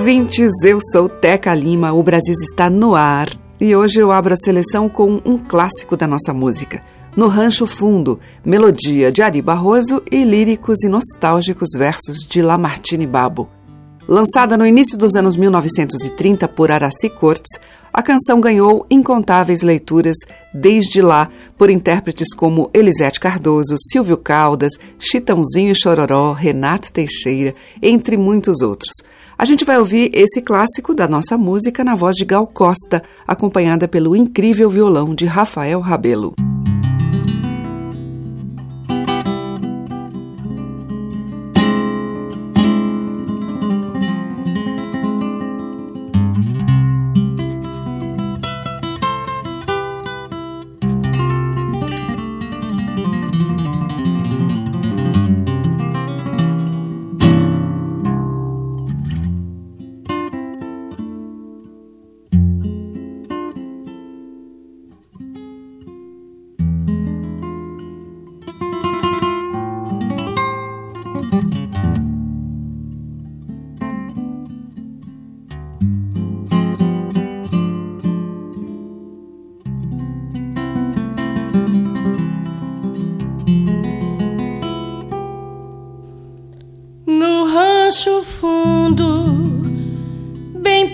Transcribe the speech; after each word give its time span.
Ouvintes! 0.00 0.50
Eu 0.64 0.78
sou 0.80 1.10
Teca 1.10 1.54
Lima, 1.54 1.92
o 1.92 2.02
Brasil 2.02 2.32
está 2.32 2.70
no 2.70 2.94
ar 2.94 3.28
e 3.60 3.76
hoje 3.76 4.00
eu 4.00 4.10
abro 4.10 4.32
a 4.32 4.36
seleção 4.36 4.88
com 4.88 5.20
um 5.26 5.36
clássico 5.36 5.94
da 5.94 6.06
nossa 6.06 6.32
música. 6.32 6.82
No 7.14 7.28
Rancho 7.28 7.66
Fundo, 7.66 8.18
melodia 8.42 9.12
de 9.12 9.20
Ari 9.20 9.42
Barroso 9.42 10.02
e 10.10 10.24
líricos 10.24 10.82
e 10.84 10.88
nostálgicos 10.88 11.72
versos 11.76 12.20
de 12.26 12.40
Lamartine 12.40 13.06
Babo. 13.06 13.50
Lançada 14.08 14.56
no 14.56 14.66
início 14.66 14.96
dos 14.96 15.14
anos 15.16 15.36
1930 15.36 16.48
por 16.48 16.70
Araci 16.70 17.10
Cortes, 17.10 17.60
a 17.92 18.02
canção 18.02 18.40
ganhou 18.40 18.86
incontáveis 18.90 19.60
leituras 19.60 20.16
desde 20.54 21.02
lá 21.02 21.28
por 21.58 21.68
intérpretes 21.68 22.32
como 22.32 22.70
Elisete 22.72 23.20
Cardoso, 23.20 23.74
Silvio 23.92 24.16
Caldas, 24.16 24.72
Chitãozinho 24.98 25.72
e 25.72 25.78
Chororó, 25.78 26.32
Renato 26.32 26.90
Teixeira, 26.90 27.54
entre 27.82 28.16
muitos 28.16 28.62
outros. 28.62 28.92
A 29.40 29.46
gente 29.46 29.64
vai 29.64 29.78
ouvir 29.78 30.10
esse 30.12 30.42
clássico 30.42 30.94
da 30.94 31.08
nossa 31.08 31.38
música 31.38 31.82
na 31.82 31.94
voz 31.94 32.14
de 32.14 32.26
Gal 32.26 32.46
Costa, 32.46 33.02
acompanhada 33.26 33.88
pelo 33.88 34.14
incrível 34.14 34.68
violão 34.68 35.14
de 35.14 35.24
Rafael 35.24 35.80
Rabelo. 35.80 36.34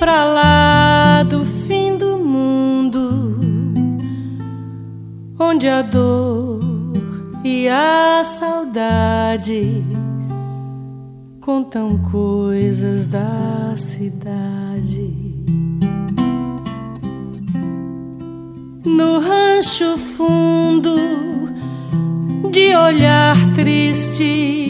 Pra 0.07 0.25
lá 0.25 1.25
do 1.25 1.45
fim 1.45 1.99
do 1.99 2.17
mundo, 2.17 3.41
onde 5.37 5.67
a 5.69 5.83
dor 5.83 6.61
e 7.43 7.67
a 7.67 8.23
saudade 8.23 9.83
contam 11.41 11.99
coisas 12.09 13.07
da 13.07 13.75
cidade. 13.77 15.11
No 18.85 19.19
rancho 19.19 19.99
fundo, 19.99 20.97
de 22.53 22.77
olhar 22.77 23.37
triste 23.57 24.66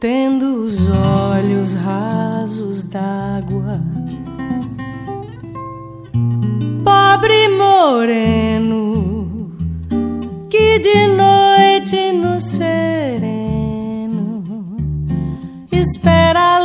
tendo 0.00 0.62
os 0.62 0.88
olhos 0.88 1.74
rasos 1.74 2.84
d'água. 2.84 3.82
Pobre 6.82 7.48
moreno, 7.50 9.52
que 10.48 10.78
de 10.78 11.06
noite 11.06 12.12
no 12.12 12.40
sereno 12.40 14.42
espera 15.70 16.59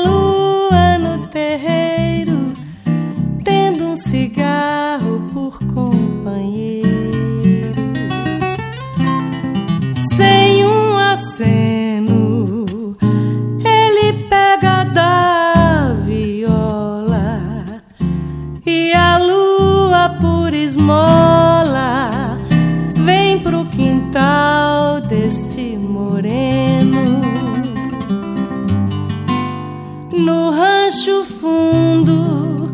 rancho 30.56 31.26
fundo, 31.26 32.74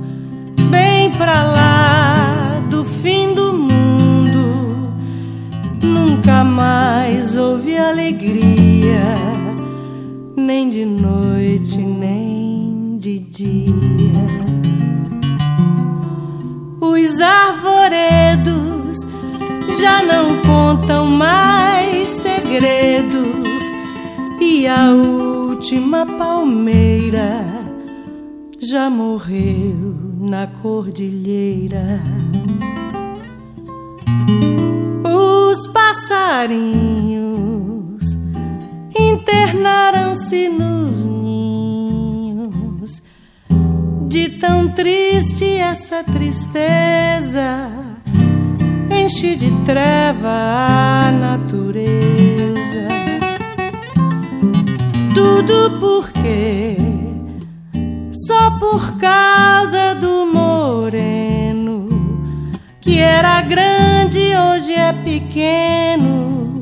bem 0.70 1.10
pra 1.14 1.42
lá 1.42 2.62
do 2.70 2.86
fim 2.86 3.34
do 3.34 3.54
mundo. 3.54 4.94
Nunca 5.82 6.44
mais 6.44 7.36
houve 7.36 7.76
alegria, 7.76 9.16
nem 10.36 10.70
de 10.70 10.86
noite, 10.86 11.80
nem 11.80 12.98
de 13.00 13.18
dia. 13.18 14.30
Os 16.80 17.20
arvoredos 17.20 19.00
já 19.80 20.04
não 20.04 20.40
contam 20.44 21.08
mais 21.08 22.10
segredos 22.10 23.64
e 24.40 24.68
a 24.68 24.92
última 24.92 26.06
palmeira 26.06 27.61
já 28.72 28.90
morreu 28.90 29.94
na 30.18 30.48
cordilheira. 30.48 32.00
Os 35.04 35.68
passarinhos 35.68 36.58
internaram-se 38.98 40.48
nos 40.48 41.06
ninhos. 41.06 43.04
De 44.08 44.30
tão 44.40 44.70
triste 44.70 45.44
essa 45.58 46.02
tristeza 46.06 47.70
enche 48.90 49.36
de 49.36 49.52
treva 49.66 50.30
a 50.30 51.12
natureza. 51.12 52.88
Tudo 55.14 55.78
porque 55.78 57.11
só 58.26 58.52
por 58.60 58.98
causa 58.98 59.96
do 59.96 60.26
moreno 60.26 61.88
que 62.80 63.00
era 63.00 63.42
grande 63.42 64.20
hoje 64.36 64.74
é 64.74 64.94
pequeno 64.94 66.62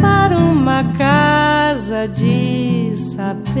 para 0.00 0.36
uma 0.36 0.84
casa 0.96 2.08
de 2.08 2.92
saber. 2.96 3.56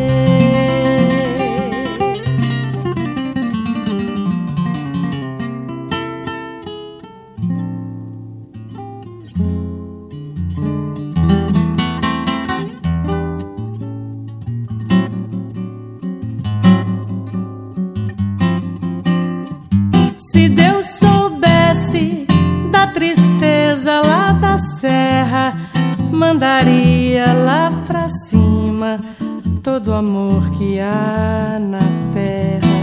Todo 29.62 29.92
amor 29.92 30.50
que 30.50 30.78
há 30.80 31.58
na 31.60 31.80
terra. 32.12 32.76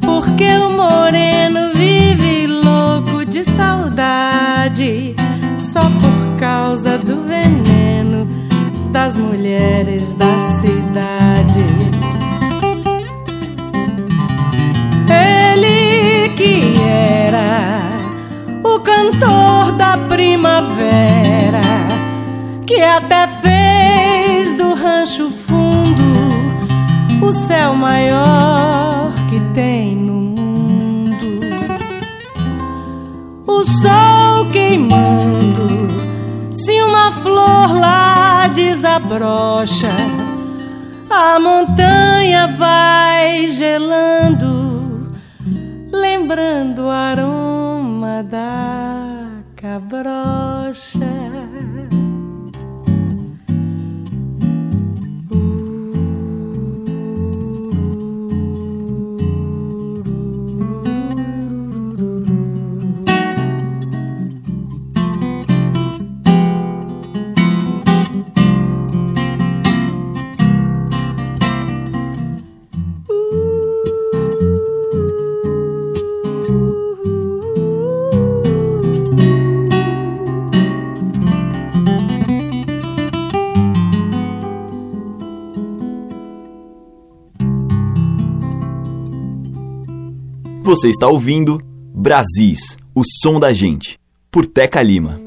Porque 0.00 0.48
o 0.56 0.70
moreno 0.70 1.72
vive 1.74 2.46
louco 2.46 3.24
de 3.24 3.44
saudade 3.44 5.14
só 5.56 5.80
por 5.80 6.36
causa 6.38 6.98
do 6.98 7.24
veneno 7.24 8.26
das 8.90 9.16
mulheres 9.16 10.14
da 10.14 10.40
cidade. 10.40 11.64
Ele 15.08 16.28
que 16.30 16.80
era 16.82 17.96
o 18.64 18.80
cantor 18.80 19.72
da 19.72 19.96
primavera, 20.08 21.60
que 22.66 22.82
até 22.82 22.97
céu 27.48 27.74
maior 27.74 29.10
que 29.30 29.40
tem 29.54 29.96
no 29.96 30.12
mundo. 30.36 31.40
O 33.46 33.62
sol 33.62 34.50
queimando, 34.52 35.88
se 36.52 36.82
uma 36.82 37.10
flor 37.10 37.72
lá 37.80 38.48
desabrocha, 38.48 39.88
a 41.08 41.40
montanha 41.40 42.48
vai 42.48 43.46
gelando, 43.46 45.10
lembrando 45.90 46.82
o 46.82 46.90
aroma 46.90 48.22
da 48.24 49.26
cabrocha. 49.56 51.47
Você 90.68 90.90
está 90.90 91.08
ouvindo 91.08 91.62
Brasis, 91.94 92.76
o 92.94 93.00
som 93.22 93.40
da 93.40 93.54
gente, 93.54 93.98
por 94.30 94.44
Teca 94.44 94.82
Lima. 94.82 95.18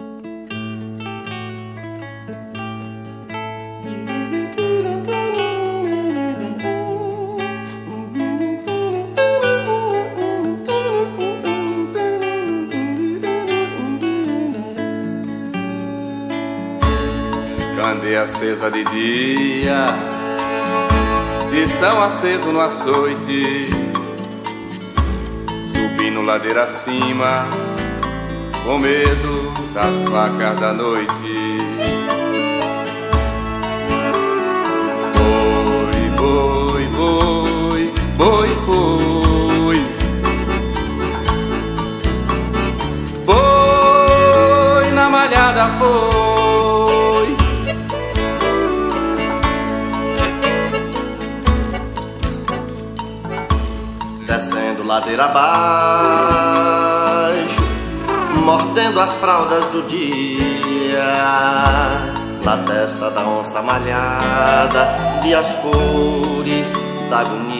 Candeia 17.75 18.21
acesa 18.21 18.69
de 18.69 18.83
dia, 18.83 19.87
tição 21.49 21.99
aceso 22.03 22.51
no 22.51 22.61
açoite, 22.61 23.90
subindo 26.11 26.21
ladeira 26.21 26.63
acima, 26.63 27.45
com 28.65 28.77
medo 28.77 29.53
das 29.73 29.95
facas 30.09 30.59
da 30.59 30.73
noite. 30.73 31.11
Boi, 35.15 36.09
boi, 36.17 36.85
boi, 36.95 37.93
boi 38.17 38.49
foi. 38.65 39.81
Foi 43.25 44.91
na 44.91 45.09
malhada, 45.09 45.69
foi. 45.79 46.20
Ladeira 54.91 55.23
abaixo, 55.23 55.41
mordendo 58.43 58.99
as 58.99 59.13
fraldas 59.15 59.65
do 59.67 59.83
dia. 59.83 61.13
Na 62.43 62.57
testa 62.57 63.09
da 63.09 63.21
onça 63.21 63.61
malhada, 63.61 64.89
vi 65.21 65.33
as 65.33 65.55
cores 65.57 66.73
da 67.09 67.19
agonia. 67.19 67.50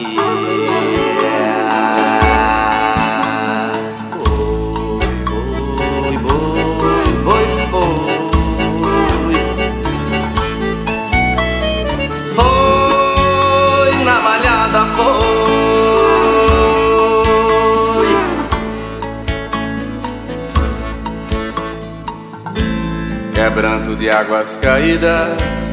Quebranto 23.52 23.94
de 23.94 24.08
águas 24.08 24.56
caídas 24.62 25.68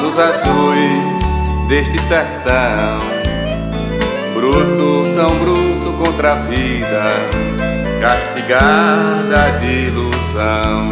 nos 0.00 0.18
azuis 0.18 1.22
deste 1.68 1.96
sertão. 2.00 2.98
Bruto, 4.34 5.14
tão 5.14 5.38
bruto 5.38 5.92
contra 6.02 6.32
a 6.32 6.34
vida, 6.34 7.04
castigada 8.00 9.60
de 9.60 9.68
ilusão. 9.68 10.90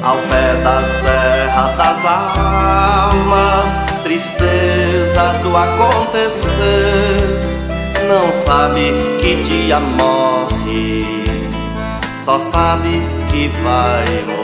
Ao 0.00 0.16
pé 0.16 0.62
da 0.62 0.80
serra 0.82 1.74
das 1.76 2.04
almas, 2.06 3.76
tristeza 4.04 5.32
do 5.42 5.56
acontecer. 5.56 6.54
Não 8.06 8.32
sabe 8.32 8.92
que 9.20 9.42
dia 9.42 9.80
morre, 9.80 11.04
só 12.24 12.38
sabe 12.38 13.02
que 13.32 13.48
vai 13.60 14.24
morrer. 14.26 14.43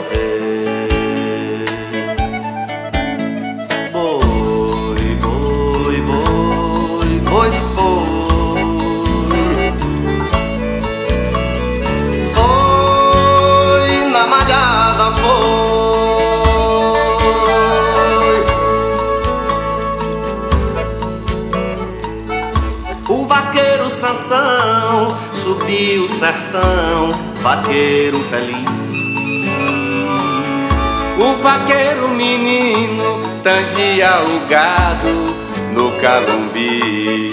O 25.71 26.09
sertão, 26.09 27.11
vaqueiro 27.41 28.19
feliz. 28.23 28.67
O 31.17 31.41
vaqueiro 31.41 32.09
menino 32.09 33.21
tangia 33.41 34.21
o 34.21 34.47
gado 34.49 35.33
no 35.73 35.91
calumbi. 36.01 37.31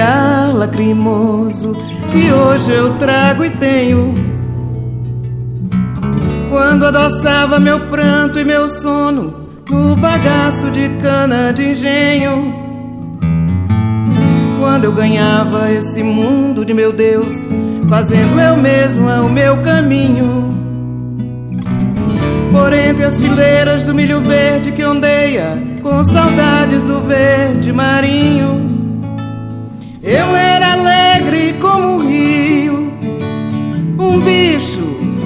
Olhar 0.00 0.54
lacrimoso 0.54 1.76
que 2.10 2.32
hoje 2.32 2.72
eu 2.72 2.94
trago 2.94 3.44
e 3.44 3.50
tenho. 3.50 4.14
Quando 6.48 6.86
adoçava 6.86 7.60
meu 7.60 7.80
pranto 7.80 8.38
e 8.38 8.44
meu 8.44 8.66
sono 8.66 9.48
no 9.68 9.94
bagaço 9.94 10.70
de 10.70 10.88
cana 11.02 11.52
de 11.52 11.70
engenho. 11.70 12.54
Quando 14.58 14.84
eu 14.84 14.92
ganhava 14.92 15.70
esse 15.70 16.02
mundo 16.02 16.64
de 16.64 16.72
meu 16.72 16.92
Deus, 16.92 17.46
fazendo 17.88 18.40
eu 18.40 18.56
mesma 18.56 19.20
o 19.20 19.28
meu 19.28 19.58
caminho. 19.58 20.58
Por 22.50 22.72
entre 22.72 23.04
as 23.04 23.20
fileiras 23.20 23.84
do 23.84 23.94
milho 23.94 24.20
verde 24.20 24.72
que 24.72 24.84
ondeia, 24.84 25.62
com 25.82 26.02
saudades 26.02 26.82
do 26.82 27.00
verde 27.00 27.72
marinho. 27.72 28.69
Eu 30.02 30.34
era 30.34 30.72
alegre 30.72 31.54
como 31.60 31.96
um 31.96 31.98
rio, 31.98 32.90
um 33.98 34.18
bicho, 34.18 34.80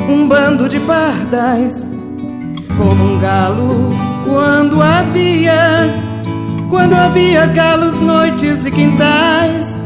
um 0.08 0.26
bando 0.26 0.68
de 0.68 0.80
pardais, 0.80 1.86
como 2.76 3.04
um 3.04 3.20
galo 3.20 3.90
quando 4.24 4.82
havia, 4.82 5.94
quando 6.68 6.92
havia 6.92 7.46
galos, 7.46 8.00
noites 8.00 8.66
e 8.66 8.70
quintais. 8.72 9.80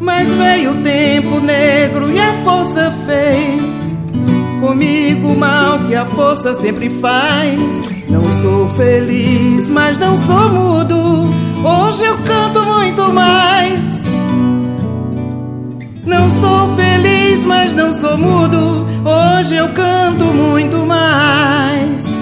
Mas 0.00 0.34
veio 0.34 0.70
o 0.70 0.82
tempo 0.82 1.38
negro 1.40 2.10
e 2.10 2.18
a 2.18 2.32
força 2.44 2.90
fez 3.04 3.78
comigo 4.58 5.28
o 5.28 5.36
mal 5.36 5.80
que 5.80 5.94
a 5.94 6.06
força 6.06 6.54
sempre 6.54 6.88
faz. 6.88 7.92
Não 8.08 8.24
sou 8.40 8.68
feliz, 8.70 9.68
mas 9.68 9.98
não 9.98 10.16
sou 10.16 10.48
mudo. 10.48 11.30
Hoje 11.64 12.04
eu 12.04 12.16
canto 12.18 12.64
muito 12.64 13.12
mais. 13.12 13.97
Não 16.04 16.30
sou 16.30 16.68
feliz, 16.76 17.44
mas 17.44 17.72
não 17.72 17.92
sou 17.92 18.16
mudo. 18.16 18.86
Hoje 19.04 19.56
eu 19.56 19.68
canto 19.70 20.24
muito 20.26 20.86
mais. 20.86 22.18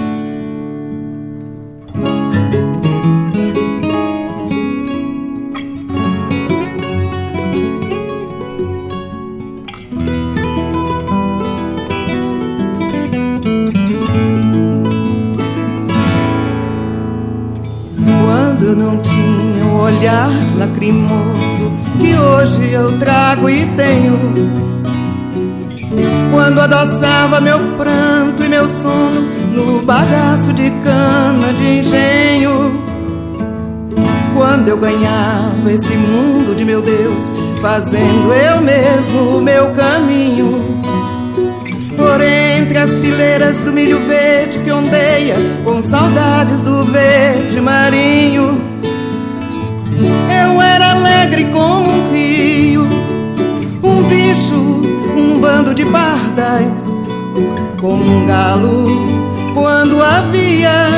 Quando 18.57 18.75
não 18.75 18.97
tinha 18.97 19.65
um 19.65 19.79
olhar 19.79 20.29
lacrimoso 20.57 21.56
hoje 22.37 22.71
eu 22.71 22.99
trago 22.99 23.49
e 23.49 23.65
tenho. 23.75 24.19
Quando 26.31 26.61
adoçava 26.61 27.41
meu 27.41 27.59
pranto 27.75 28.43
e 28.43 28.47
meu 28.47 28.69
sono 28.69 29.21
no 29.53 29.81
bagaço 29.81 30.53
de 30.53 30.69
cana 30.83 31.51
de 31.53 31.79
engenho. 31.79 32.81
Quando 34.35 34.67
eu 34.67 34.77
ganhava 34.77 35.71
esse 35.71 35.95
mundo 35.95 36.55
de 36.55 36.63
meu 36.63 36.81
Deus, 36.81 37.33
fazendo 37.59 38.31
eu 38.31 38.61
mesmo 38.61 39.37
o 39.37 39.41
meu 39.41 39.71
caminho. 39.71 40.79
Por 41.95 42.21
entre 42.21 42.77
as 42.77 42.95
fileiras 42.99 43.59
do 43.61 43.73
milho 43.73 43.99
verde 44.07 44.59
que 44.59 44.71
ondeia, 44.71 45.35
com 45.63 45.81
saudades 45.81 46.61
do 46.61 46.83
verde 46.83 47.59
marinho. 47.59 48.61
Eu 50.29 50.61
era 50.61 50.91
alegre 50.91 51.45
como 51.45 51.89
um 51.89 52.06
de 55.77 55.85
pardais, 55.85 56.85
como 57.79 58.03
um 58.03 58.25
galo 58.25 58.87
quando 59.53 60.01
havia, 60.01 60.89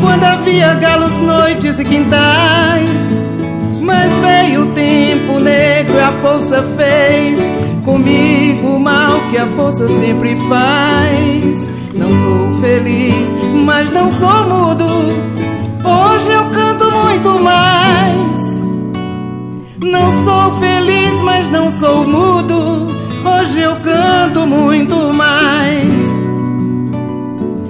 quando 0.00 0.24
havia 0.24 0.74
galos, 0.74 1.16
noites 1.18 1.78
e 1.78 1.84
quintais. 1.84 2.90
Mas 3.80 4.12
veio 4.14 4.64
o 4.64 4.72
tempo 4.72 5.38
negro 5.38 5.94
e 5.94 6.00
a 6.00 6.10
força 6.20 6.60
fez 6.76 7.38
comigo 7.84 8.66
o 8.66 8.80
mal 8.80 9.20
que 9.30 9.38
a 9.38 9.46
força 9.46 9.86
sempre 9.86 10.36
faz. 10.48 11.70
Não 11.94 12.08
sou 12.08 12.60
feliz, 12.60 13.28
mas 13.64 13.92
não 13.92 14.10
sou 14.10 14.44
mudo. 14.48 14.86
Hoje 15.84 16.32
eu 16.32 16.44
canto 16.46 16.90
muito 16.90 17.38
mais. 17.38 18.60
Não 19.84 20.10
sou 20.24 20.58
feliz, 20.58 21.12
mas 21.22 21.48
não 21.48 21.70
sou 21.70 22.04
mudo. 22.04 22.97
Hoje 23.48 23.60
eu 23.62 23.76
canto 23.76 24.46
muito 24.46 25.10
mais. 25.14 26.02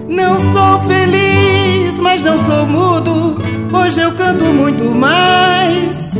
Não 0.08 0.36
sou 0.40 0.80
feliz, 0.88 2.00
mas 2.00 2.20
não 2.20 2.36
sou 2.36 2.66
mudo. 2.66 3.38
Hoje 3.72 4.00
eu 4.00 4.10
canto 4.10 4.46
muito 4.46 4.90
mais. 4.90 6.14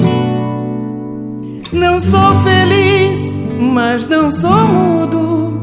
Não 1.72 1.98
sou 1.98 2.36
feliz, 2.44 3.32
mas 3.58 4.06
não 4.06 4.30
sou 4.30 4.64
mudo. 4.68 5.60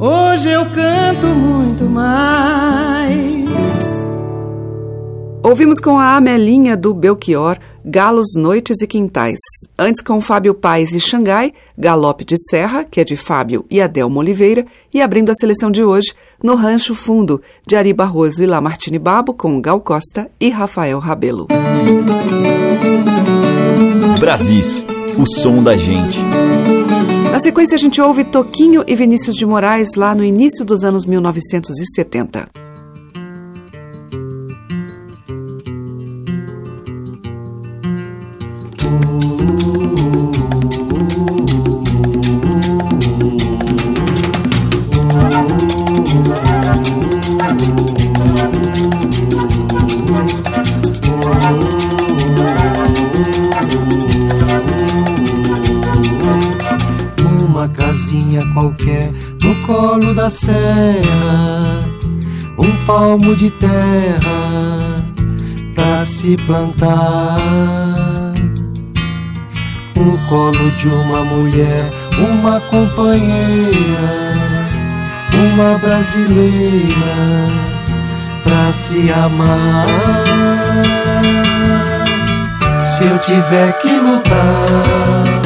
Hoje 0.00 0.50
eu 0.50 0.66
canto 0.66 1.28
muito 1.28 1.88
mais. 1.88 3.33
Ouvimos 5.44 5.78
com 5.78 5.98
a 5.98 6.16
Amelinha 6.16 6.74
do 6.74 6.94
Belchior, 6.94 7.58
Galos, 7.84 8.28
Noites 8.34 8.80
e 8.80 8.86
Quintais. 8.86 9.38
Antes 9.78 10.00
com 10.00 10.18
Fábio 10.18 10.54
Paes 10.54 10.92
e 10.92 10.98
Xangai, 10.98 11.52
Galope 11.76 12.24
de 12.24 12.34
Serra, 12.48 12.82
que 12.82 12.98
é 12.98 13.04
de 13.04 13.14
Fábio 13.14 13.66
e 13.70 13.78
Adelmo 13.78 14.20
Oliveira, 14.20 14.64
e 14.90 15.02
abrindo 15.02 15.28
a 15.28 15.34
seleção 15.34 15.70
de 15.70 15.84
hoje, 15.84 16.14
No 16.42 16.54
Rancho 16.54 16.94
Fundo, 16.94 17.42
de 17.66 17.76
Ari 17.76 17.92
Barroso 17.92 18.42
e 18.42 18.46
Lamartine 18.46 18.98
Babo, 18.98 19.34
com 19.34 19.60
Gal 19.60 19.82
Costa 19.82 20.30
e 20.40 20.48
Rafael 20.48 20.98
Rabelo. 20.98 21.46
Brasis, 24.18 24.86
o 25.18 25.26
som 25.26 25.62
da 25.62 25.76
gente. 25.76 26.20
Na 27.30 27.38
sequência, 27.38 27.74
a 27.74 27.78
gente 27.78 28.00
ouve 28.00 28.24
Toquinho 28.24 28.82
e 28.86 28.96
Vinícius 28.96 29.36
de 29.36 29.44
Moraes 29.44 29.94
lá 29.94 30.14
no 30.14 30.24
início 30.24 30.64
dos 30.64 30.84
anos 30.84 31.04
1970. 31.04 32.63
Serra, 60.34 61.78
um 62.58 62.76
palmo 62.84 63.36
de 63.36 63.50
terra 63.50 64.96
pra 65.74 66.00
se 66.00 66.36
plantar. 66.44 67.36
No 69.96 70.18
colo 70.28 70.70
de 70.72 70.88
uma 70.88 71.24
mulher, 71.24 71.88
uma 72.18 72.60
companheira, 72.60 74.28
uma 75.32 75.78
brasileira 75.78 77.14
pra 78.42 78.72
se 78.72 79.12
amar. 79.12 79.86
Se 82.82 83.06
eu 83.06 83.18
tiver 83.20 83.72
que 83.78 83.96
lutar, 83.96 85.42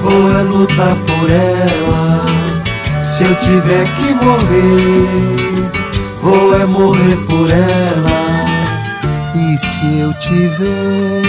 vou 0.00 0.38
é 0.38 0.42
lutar 0.42 0.94
por 1.06 1.30
ela. 1.30 2.13
Se 3.24 3.30
eu 3.30 3.36
tiver 3.36 3.86
que 3.96 4.12
morrer, 4.22 5.08
vou 6.20 6.54
é 6.60 6.66
morrer 6.66 7.16
por 7.26 7.50
ela. 7.50 8.44
E 9.34 9.56
se 9.56 10.00
eu 10.00 10.12
tiver 10.18 11.22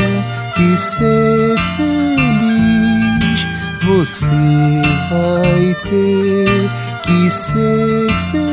que 0.56 0.78
ser 0.78 1.56
feliz, 1.78 3.48
você 3.82 4.28
vai 5.10 5.74
ter 5.90 6.70
que 7.04 7.30
ser 7.30 8.12
feliz 8.30 8.45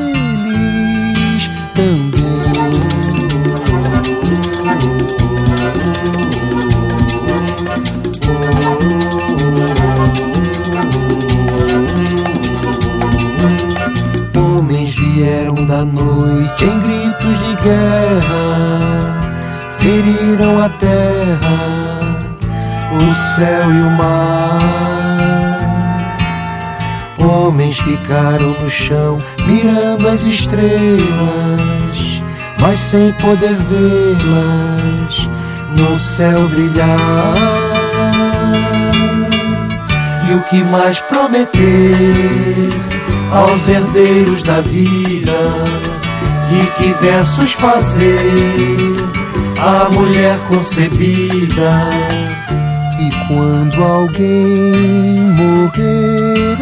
da 15.83 15.85
noite 15.85 16.65
em 16.65 16.79
gritos 16.79 17.39
de 17.39 17.57
guerra, 17.57 19.21
feriram 19.79 20.59
a 20.59 20.69
terra, 20.69 21.99
o 22.93 23.15
céu 23.15 23.73
e 23.73 23.83
o 23.83 23.91
mar. 23.91 24.61
Homens 27.19 27.79
ficaram 27.79 28.57
no 28.61 28.71
chão 28.71 29.19
mirando 29.47 30.09
as 30.09 30.23
estrelas, 30.23 31.01
mas 32.61 32.79
sem 32.79 33.13
poder 33.15 33.55
vê-las 33.55 35.29
no 35.77 35.99
céu 35.99 36.49
brilhar. 36.49 36.99
E 40.31 40.35
o 40.35 40.43
que 40.43 40.63
mais 40.65 41.01
prometer 41.01 42.69
aos 43.33 43.67
herdeiros 43.69 44.43
da 44.43 44.61
vida? 44.61 45.12
E 46.53 46.67
que 46.77 46.93
versos 47.01 47.53
fazer 47.53 48.19
a 49.59 49.89
mulher 49.91 50.37
concebida? 50.49 51.89
E 52.99 53.11
quando 53.27 53.83
alguém 53.83 55.21
morrer 55.35 56.57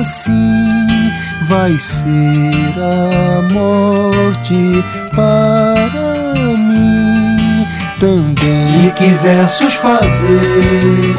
assim, 0.00 1.10
vai 1.48 1.78
ser 1.78 2.74
a 2.78 3.42
morte 3.52 4.84
para 5.14 6.34
mim 6.56 7.66
também. 7.98 8.86
E 8.86 8.90
que 8.92 9.08
versos 9.22 9.74
fazer 9.74 11.14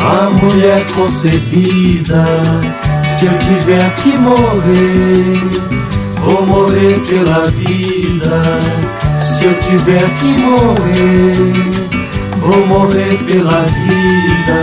a 0.00 0.30
mulher 0.30 0.84
concebida? 0.94 2.24
Se 3.04 3.26
eu 3.26 3.38
tiver 3.38 3.94
que 3.96 4.16
morrer, 4.16 5.38
vou 6.20 6.46
morrer 6.46 7.00
pela 7.08 7.46
vida. 7.48 8.42
Se 9.18 9.44
eu 9.44 9.54
tiver 9.60 10.08
que 10.16 10.38
morrer, 10.38 11.34
vou 12.36 12.66
morrer 12.66 13.18
pela 13.24 13.62
vida. 13.62 14.59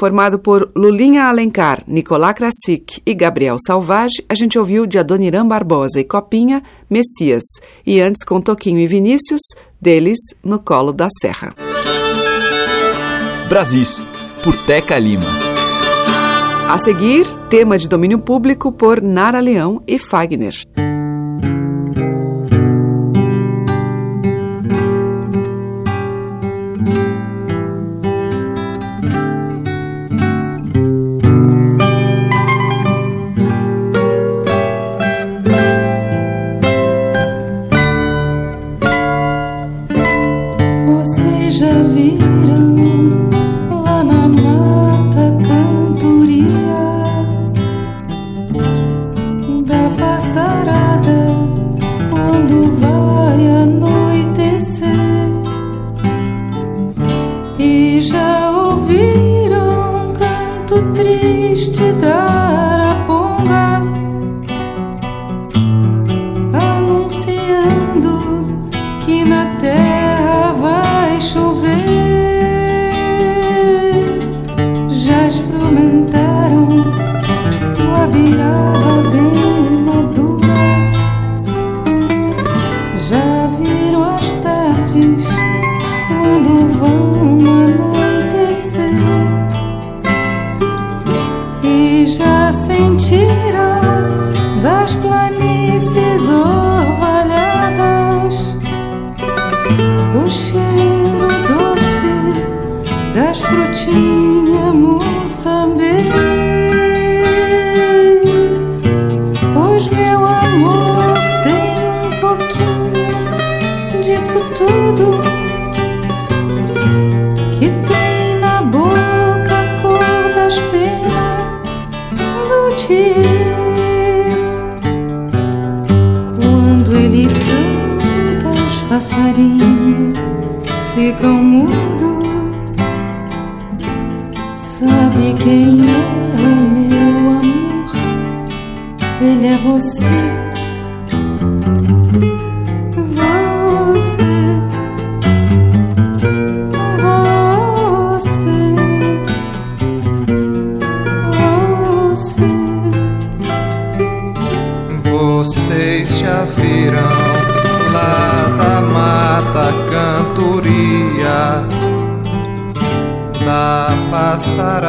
Formado 0.00 0.38
por 0.38 0.72
Lulinha 0.74 1.24
Alencar, 1.24 1.82
Nicolás 1.86 2.32
Krasik 2.32 3.02
e 3.04 3.12
Gabriel 3.12 3.58
Salvage, 3.64 4.24
a 4.30 4.34
gente 4.34 4.58
ouviu 4.58 4.86
de 4.86 4.98
Adoniran 4.98 5.46
Barbosa 5.46 6.00
e 6.00 6.04
Copinha, 6.04 6.62
Messias, 6.88 7.44
e 7.86 8.00
antes 8.00 8.24
com 8.24 8.40
Toquinho 8.40 8.80
e 8.80 8.86
Vinícius, 8.86 9.42
deles 9.78 10.18
No 10.42 10.58
Colo 10.58 10.90
da 10.90 11.08
Serra. 11.20 11.52
Brasis, 13.50 14.02
por 14.42 14.56
Teca 14.64 14.98
Lima. 14.98 15.26
A 16.70 16.78
seguir, 16.78 17.26
tema 17.50 17.76
de 17.76 17.86
domínio 17.86 18.20
público 18.20 18.72
por 18.72 19.02
Nara 19.02 19.40
Leão 19.40 19.82
e 19.86 19.98
Fagner. 19.98 20.54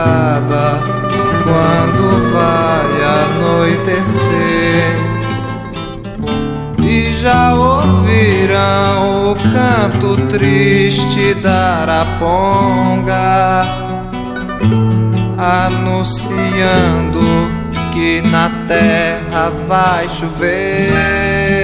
Passarada 0.01 0.81
quando 1.43 2.03
vai 2.33 2.89
anoitecer. 3.23 4.91
E 6.79 7.13
já 7.21 7.53
ouvirão 7.53 9.31
o 9.31 9.35
canto 9.35 10.17
triste 10.27 11.35
da 11.35 11.83
araponga, 11.83 13.61
anunciando 15.37 17.21
que 17.93 18.21
na 18.21 18.49
terra 18.67 19.51
vai 19.67 20.09
chover. 20.09 21.61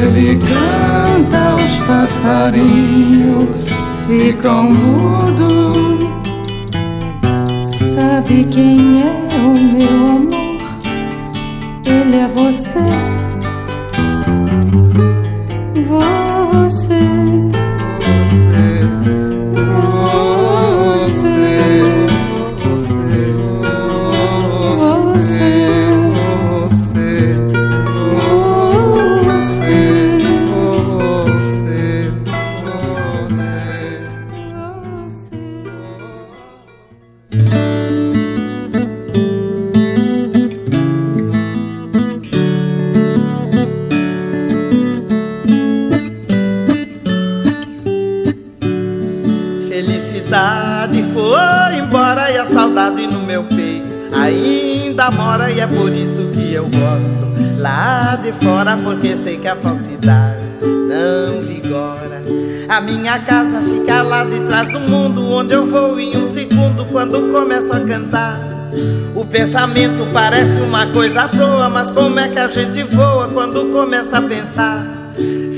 Ele 0.00 0.36
canta, 0.36 1.56
os 1.56 1.76
passarinhos 1.86 3.48
ficam 4.06 4.64
mudos. 4.72 6.00
Sabe 7.94 8.44
quem 8.44 9.02
é 9.02 9.12
o 9.44 9.50
meu 9.72 10.06
amor? 10.16 10.60
Ele 11.84 12.16
é 12.16 12.28
você. 12.28 13.09
Mora 55.10 55.50
e 55.50 55.60
é 55.60 55.66
por 55.66 55.92
isso 55.92 56.22
que 56.32 56.54
eu 56.54 56.64
gosto 56.64 57.30
lá 57.58 58.16
de 58.16 58.32
fora, 58.32 58.76
porque 58.76 59.16
sei 59.16 59.38
que 59.38 59.48
a 59.48 59.56
falsidade 59.56 60.44
não 60.62 61.40
vigora. 61.40 62.22
A 62.68 62.80
minha 62.80 63.18
casa 63.20 63.60
fica 63.60 64.02
lá 64.02 64.24
de 64.24 64.40
trás 64.40 64.70
do 64.70 64.80
mundo, 64.80 65.30
onde 65.30 65.54
eu 65.54 65.66
vou 65.66 65.98
em 65.98 66.16
um 66.16 66.24
segundo 66.24 66.84
quando 66.86 67.30
começo 67.32 67.72
a 67.72 67.80
cantar. 67.80 68.38
O 69.14 69.24
pensamento 69.24 70.06
parece 70.12 70.60
uma 70.60 70.86
coisa 70.86 71.22
à 71.22 71.28
toa, 71.28 71.68
mas 71.68 71.90
como 71.90 72.18
é 72.18 72.28
que 72.28 72.38
a 72.38 72.48
gente 72.48 72.82
voa 72.84 73.28
quando 73.28 73.70
começa 73.70 74.18
a 74.18 74.22
pensar? 74.22 74.99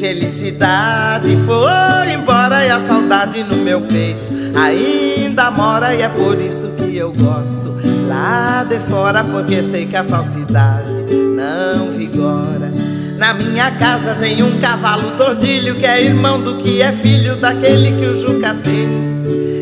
Felicidade 0.03 1.29
foi 1.47 2.13
embora 2.13 2.67
e 2.67 2.71
a 2.71 2.81
saudade 2.81 3.45
no 3.45 3.59
meu 3.59 3.81
peito 3.83 4.21
ainda 4.53 5.49
mora 5.49 5.95
e 5.95 6.03
é 6.03 6.09
por 6.09 6.41
isso 6.41 6.73
que 6.77 6.97
eu 6.97 7.13
gosto 7.13 7.77
lá 8.09 8.65
de 8.65 8.81
fora, 8.81 9.23
porque 9.23 9.63
sei 9.63 9.87
que 9.87 9.95
a 9.95 10.03
falsidade 10.03 10.91
não 11.15 11.89
vigora. 11.93 12.73
Na 13.17 13.33
minha 13.33 13.71
casa 13.71 14.17
tem 14.17 14.43
um 14.43 14.59
cavalo 14.59 15.13
tordilho 15.13 15.77
que 15.77 15.87
é 15.87 16.03
irmão 16.03 16.43
do 16.43 16.57
que 16.57 16.83
é 16.83 16.91
filho 16.91 17.37
daquele 17.37 17.97
que 17.97 18.07
o 18.07 18.17
Juca 18.17 18.57
tem. 18.57 18.89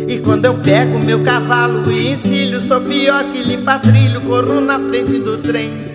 E 0.08 0.20
quando 0.20 0.46
eu 0.46 0.54
pego 0.54 0.98
meu 0.98 1.22
cavalo 1.22 1.92
e 1.92 2.12
encilho, 2.12 2.62
sou 2.62 2.80
pior 2.80 3.24
que 3.24 3.42
limpa 3.42 3.78
trilho, 3.78 4.22
corro 4.22 4.58
na 4.58 4.78
frente 4.78 5.18
do 5.18 5.36
trem. 5.36 5.89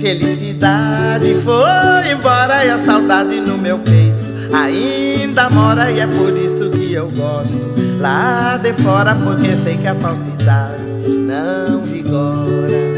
Felicidade 0.00 1.34
foi 1.36 2.12
embora 2.12 2.64
e 2.64 2.70
a 2.70 2.78
saudade 2.78 3.40
no 3.40 3.56
meu 3.56 3.78
peito 3.78 4.24
ainda 4.54 5.50
mora 5.50 5.90
e 5.90 6.00
é 6.00 6.06
por 6.06 6.36
isso 6.36 6.70
que 6.70 6.92
eu 6.92 7.10
gosto 7.10 7.74
lá 7.98 8.58
de 8.58 8.72
fora, 8.74 9.14
porque 9.14 9.56
sei 9.56 9.76
que 9.76 9.86
a 9.86 9.94
falsidade 9.94 10.82
não 11.08 11.80
vigora. 11.80 12.93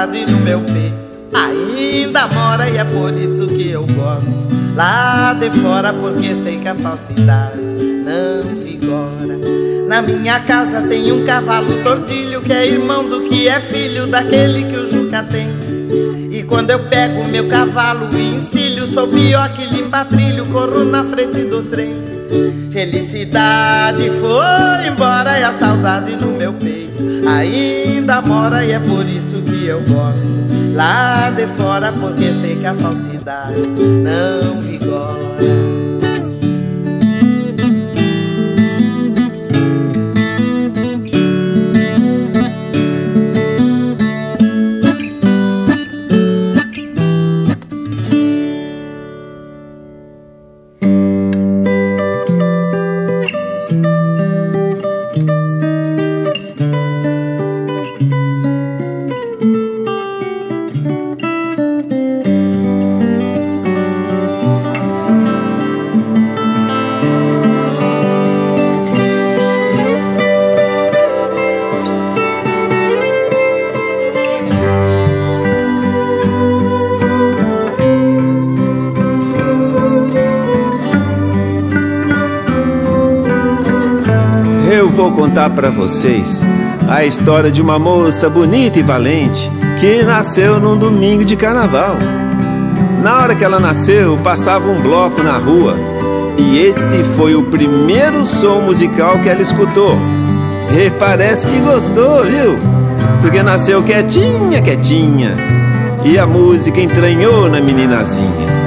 Saudade 0.00 0.24
no 0.30 0.38
meu 0.38 0.60
peito 0.60 1.20
ainda 1.34 2.26
mora 2.28 2.68
e 2.70 2.76
é 2.78 2.84
por 2.84 3.12
isso 3.12 3.46
que 3.46 3.70
eu 3.70 3.84
gosto 3.84 4.34
lá 4.74 5.34
de 5.34 5.50
fora 5.50 5.92
porque 5.92 6.34
sei 6.34 6.58
que 6.58 6.68
a 6.68 6.74
falsidade 6.74 7.60
não 7.60 8.54
vigora. 8.56 9.38
Na 9.86 10.00
minha 10.00 10.40
casa 10.40 10.80
tem 10.82 11.12
um 11.12 11.24
cavalo 11.26 11.82
tortilho 11.82 12.40
que 12.40 12.52
é 12.52 12.66
irmão 12.66 13.04
do 13.04 13.22
que 13.24 13.48
é 13.48 13.60
filho 13.60 14.06
daquele 14.06 14.64
que 14.70 14.76
o 14.76 14.90
Juca 14.90 15.22
tem. 15.24 15.48
E 16.30 16.42
quando 16.44 16.70
eu 16.70 16.78
pego 16.78 17.24
meu 17.24 17.46
cavalo 17.48 18.08
e 18.16 18.36
encilho, 18.36 18.86
sou 18.86 19.06
pior 19.08 19.52
que 19.52 19.66
limpa 19.66 20.04
trilho, 20.04 20.46
corro 20.46 20.84
na 20.84 21.04
frente 21.04 21.42
do 21.42 21.62
trem. 21.64 21.94
Felicidade 22.72 24.08
foi 24.08 24.88
embora 24.88 25.38
e 25.38 25.42
a 25.42 25.52
saudade 25.52 26.16
no 26.16 26.28
meu 26.28 26.52
peito 26.54 26.79
ainda 27.26 28.22
mora 28.22 28.64
e 28.64 28.72
é 28.72 28.78
por 28.78 29.06
isso 29.08 29.40
que 29.42 29.66
eu 29.66 29.80
gosto 29.82 30.30
lá 30.74 31.30
de 31.30 31.46
fora 31.46 31.92
porque 31.92 32.32
sei 32.32 32.56
que 32.56 32.66
a 32.66 32.74
falsidade 32.74 33.56
não 33.56 34.60
vigora. 34.60 35.29
Contar 85.40 85.50
para 85.50 85.70
vocês 85.70 86.42
a 86.86 87.02
história 87.02 87.50
de 87.50 87.62
uma 87.62 87.78
moça 87.78 88.28
bonita 88.28 88.78
e 88.78 88.82
valente 88.82 89.50
que 89.80 90.02
nasceu 90.02 90.60
num 90.60 90.76
domingo 90.76 91.24
de 91.24 91.34
carnaval. 91.34 91.96
Na 93.02 93.20
hora 93.20 93.34
que 93.34 93.42
ela 93.42 93.58
nasceu, 93.58 94.18
passava 94.18 94.68
um 94.68 94.82
bloco 94.82 95.22
na 95.22 95.38
rua 95.38 95.76
e 96.36 96.58
esse 96.58 97.02
foi 97.16 97.34
o 97.34 97.44
primeiro 97.44 98.22
som 98.26 98.60
musical 98.60 99.18
que 99.20 99.30
ela 99.30 99.40
escutou. 99.40 99.96
E 100.76 100.90
parece 100.90 101.46
que 101.46 101.58
gostou, 101.58 102.22
viu? 102.22 102.58
Porque 103.22 103.42
nasceu 103.42 103.82
quietinha, 103.82 104.60
quietinha. 104.60 105.36
E 106.04 106.18
a 106.18 106.26
música 106.26 106.80
entranhou 106.80 107.48
na 107.48 107.62
meninazinha. 107.62 108.60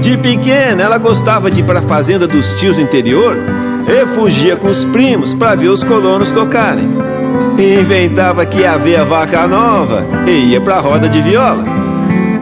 De 0.00 0.16
pequena, 0.16 0.82
ela 0.82 0.98
gostava 0.98 1.50
de 1.50 1.60
ir 1.60 1.64
para 1.64 1.78
a 1.78 1.82
fazenda 1.82 2.26
dos 2.26 2.52
tios 2.54 2.76
no 2.76 2.82
interior 2.82 3.36
e 3.90 4.06
fugia 4.14 4.56
com 4.56 4.68
os 4.68 4.84
primos 4.84 5.34
para 5.34 5.56
ver 5.56 5.68
os 5.68 5.82
colonos 5.82 6.30
tocarem. 6.30 6.88
Inventava 7.58 8.46
que 8.46 8.60
ia 8.60 8.78
ver 8.78 9.00
a 9.00 9.04
vaca 9.04 9.46
nova 9.46 10.06
e 10.26 10.52
ia 10.52 10.60
para 10.60 10.76
a 10.76 10.80
roda 10.80 11.08
de 11.08 11.20
viola. 11.20 11.64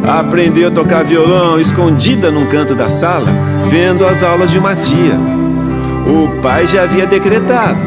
Aprendeu 0.07 0.69
a 0.69 0.71
tocar 0.71 1.05
violão 1.05 1.59
escondida 1.59 2.31
num 2.31 2.47
canto 2.47 2.75
da 2.75 2.91
sala, 2.91 3.27
vendo 3.69 4.07
as 4.07 4.23
aulas 4.23 4.51
de 4.51 4.59
uma 4.59 4.77
tia. 4.77 5.19
O 6.07 6.41
pai 6.41 6.67
já 6.67 6.83
havia 6.83 7.07
decretado 7.07 7.79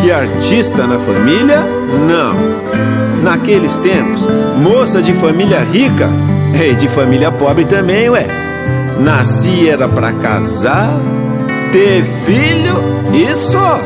que 0.00 0.10
artista 0.10 0.86
na 0.86 0.98
família, 0.98 1.60
não. 2.06 3.22
Naqueles 3.22 3.76
tempos, 3.78 4.26
moça 4.58 5.00
de 5.00 5.12
família 5.14 5.60
rica 5.60 6.08
e 6.54 6.74
de 6.74 6.88
família 6.88 7.30
pobre 7.30 7.64
também, 7.64 8.10
ué. 8.10 8.26
Nasci 9.00 9.68
era 9.68 9.88
para 9.88 10.12
casar, 10.12 11.00
ter 11.74 12.04
filho 12.24 12.94
só. 13.34 13.80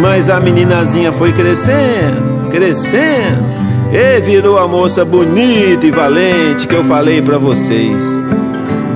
Mas 0.00 0.30
a 0.30 0.40
meninazinha 0.40 1.12
foi 1.12 1.32
crescendo, 1.32 2.48
crescendo 2.50 3.44
e 3.92 4.20
virou 4.22 4.58
a 4.58 4.66
moça 4.66 5.04
bonita 5.04 5.86
e 5.86 5.90
valente 5.90 6.66
que 6.66 6.74
eu 6.74 6.82
falei 6.84 7.20
para 7.20 7.36
vocês. 7.36 8.18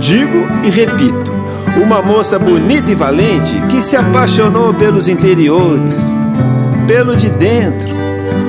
Digo 0.01 0.47
e 0.65 0.71
repito, 0.71 1.31
uma 1.83 2.01
moça 2.01 2.39
bonita 2.39 2.91
e 2.91 2.95
valente 2.95 3.55
que 3.69 3.83
se 3.83 3.95
apaixonou 3.95 4.73
pelos 4.73 5.07
interiores, 5.07 6.01
pelo 6.87 7.15
de 7.15 7.29
dentro, 7.29 7.89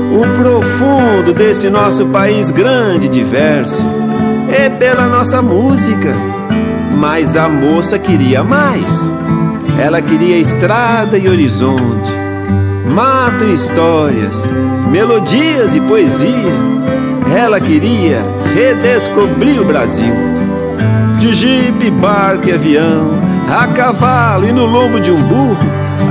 o 0.09 0.21
profundo 0.41 1.33
desse 1.33 1.69
nosso 1.69 2.05
país 2.07 2.49
grande 2.49 3.07
e 3.07 3.09
diverso, 3.09 3.85
e 4.49 4.69
pela 4.69 5.07
nossa 5.07 5.41
música. 5.41 6.36
Mas 6.97 7.37
a 7.37 7.47
moça 7.47 7.97
queria 7.99 8.43
mais. 8.43 9.11
Ela 9.79 10.01
queria 10.01 10.37
estrada 10.37 11.17
e 11.17 11.29
horizonte 11.29 12.27
mato 12.97 13.43
e 13.43 13.53
histórias, 13.53 14.49
melodias 14.89 15.75
e 15.75 15.81
poesia. 15.81 16.53
Ela 17.37 17.59
queria 17.59 18.23
redescobrir 18.55 19.61
o 19.61 19.65
Brasil. 19.65 20.15
De 21.19 21.31
jipe, 21.31 21.91
barco 21.91 22.49
e 22.49 22.53
avião, 22.53 23.11
a 23.47 23.67
cavalo 23.67 24.47
e 24.47 24.51
no 24.51 24.65
lombo 24.65 24.99
de 24.99 25.11
um 25.11 25.21
burro, 25.21 25.57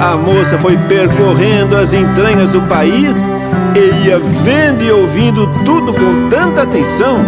a 0.01 0.17
moça 0.17 0.59
foi 0.59 0.77
percorrendo 0.77 1.77
as 1.77 1.93
entranhas 1.93 2.51
do 2.51 2.63
país 2.63 3.29
e 3.75 4.07
ia 4.07 4.19
vendo 4.19 4.83
e 4.83 4.91
ouvindo 4.91 5.47
tudo 5.65 5.93
com 5.93 6.29
tanta 6.29 6.63
atenção 6.63 7.19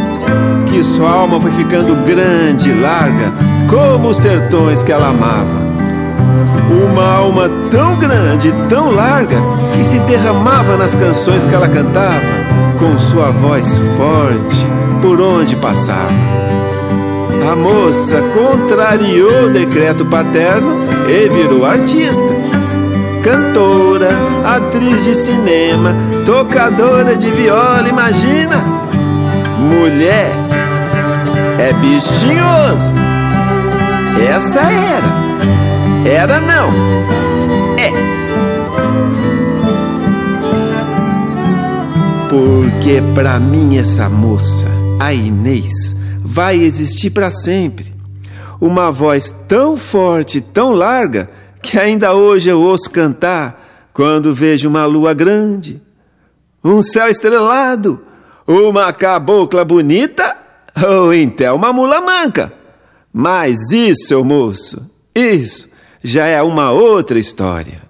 que 0.66 0.82
sua 0.82 1.10
alma 1.10 1.40
foi 1.40 1.50
ficando 1.52 1.96
grande 2.04 2.70
e 2.70 2.80
larga, 2.80 3.32
como 3.68 4.08
os 4.08 4.18
sertões 4.18 4.82
que 4.82 4.92
ela 4.92 5.08
amava. 5.08 5.66
Uma 6.70 7.16
alma 7.16 7.50
tão 7.70 7.96
grande, 7.96 8.52
tão 8.68 8.90
larga, 8.94 9.36
que 9.74 9.82
se 9.82 9.98
derramava 10.00 10.76
nas 10.76 10.94
canções 10.94 11.46
que 11.46 11.54
ela 11.54 11.68
cantava, 11.68 12.20
com 12.78 12.98
sua 12.98 13.30
voz 13.30 13.80
forte, 13.96 14.66
por 15.00 15.20
onde 15.20 15.56
passava. 15.56 16.38
A 17.50 17.56
moça 17.56 18.22
contrariou 18.34 19.46
o 19.46 19.50
decreto 19.50 20.04
paterno 20.04 20.87
e 21.08 21.28
virou 21.28 21.64
artista. 21.64 22.28
Cantora, 23.22 24.10
atriz 24.44 25.04
de 25.04 25.14
cinema, 25.14 25.96
tocadora 26.24 27.16
de 27.16 27.30
viola, 27.30 27.88
imagina! 27.88 28.56
Mulher 29.58 30.30
é 31.58 31.72
bistinhoso. 31.72 32.90
Essa 34.30 34.60
era. 34.60 35.28
Era 36.08 36.40
não. 36.40 36.70
É. 37.76 37.92
Porque 42.28 43.02
pra 43.14 43.38
mim 43.40 43.78
essa 43.78 44.08
moça, 44.08 44.68
a 45.00 45.12
Inês, 45.12 45.94
vai 46.22 46.56
existir 46.56 47.10
para 47.10 47.30
sempre. 47.30 47.97
Uma 48.60 48.90
voz 48.90 49.34
tão 49.46 49.76
forte, 49.76 50.40
tão 50.40 50.72
larga, 50.72 51.30
que 51.62 51.78
ainda 51.78 52.14
hoje 52.14 52.48
eu 52.48 52.60
ouço 52.60 52.90
cantar 52.90 53.90
quando 53.92 54.34
vejo 54.34 54.68
uma 54.68 54.84
lua 54.84 55.12
grande, 55.14 55.82
um 56.62 56.82
céu 56.82 57.08
estrelado, 57.08 58.00
uma 58.46 58.92
cabocla 58.92 59.64
bonita 59.64 60.36
ou 60.86 61.12
então 61.12 61.56
uma 61.56 61.72
mula 61.72 62.00
manca. 62.00 62.52
Mas 63.12 63.72
isso, 63.72 64.24
moço, 64.24 64.88
isso 65.14 65.68
já 66.02 66.26
é 66.26 66.40
uma 66.42 66.70
outra 66.70 67.18
história. 67.18 67.82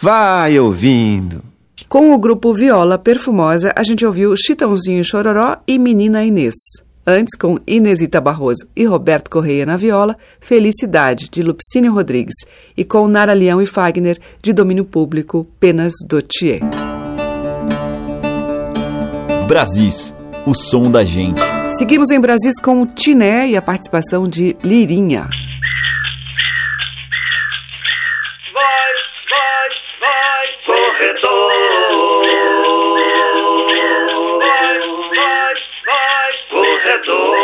Vai 0.00 0.58
ouvindo. 0.58 1.42
Com 1.88 2.12
o 2.12 2.18
grupo 2.18 2.52
Viola 2.52 2.98
Perfumosa, 2.98 3.72
a 3.76 3.82
gente 3.82 4.04
ouviu 4.04 4.34
Chitãozinho 4.36 5.04
Chororó 5.04 5.58
e 5.66 5.78
Menina 5.78 6.24
Inês. 6.24 6.54
Antes, 7.06 7.38
com 7.38 7.56
Inesita 7.66 8.20
Barroso 8.20 8.66
e 8.74 8.84
Roberto 8.84 9.30
Correia 9.30 9.64
na 9.64 9.76
viola, 9.76 10.16
Felicidade, 10.40 11.28
de 11.30 11.40
Lupicínio 11.40 11.94
Rodrigues. 11.94 12.34
E 12.76 12.84
com 12.84 13.06
Nara 13.06 13.32
Leão 13.32 13.62
e 13.62 13.66
Fagner, 13.66 14.18
de 14.42 14.52
domínio 14.52 14.84
público, 14.84 15.46
Penas 15.60 15.92
Dotier. 16.08 16.62
Brasis, 19.46 20.12
o 20.44 20.52
som 20.52 20.90
da 20.90 21.04
gente. 21.04 21.40
Seguimos 21.78 22.10
em 22.10 22.18
Brasis 22.18 22.60
com 22.60 22.82
o 22.82 22.86
Tiné 22.86 23.50
e 23.50 23.56
a 23.56 23.62
participação 23.62 24.26
de 24.26 24.56
Lirinha. 24.64 25.28
vai, 28.52 28.94
vai, 29.30 29.68
vai, 30.00 30.46
corredor. 30.66 32.95
Corredor. 36.86 37.36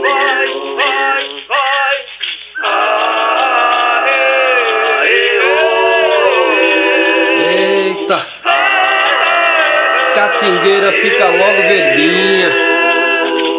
Vai, 0.00 0.46
vai, 0.76 1.22
vai. 1.48 1.96
Ah, 2.64 4.04
Eita! 7.36 8.18
Catingueira 10.14 10.92
fica 10.92 11.26
logo 11.28 11.62
verdinha, 11.68 12.50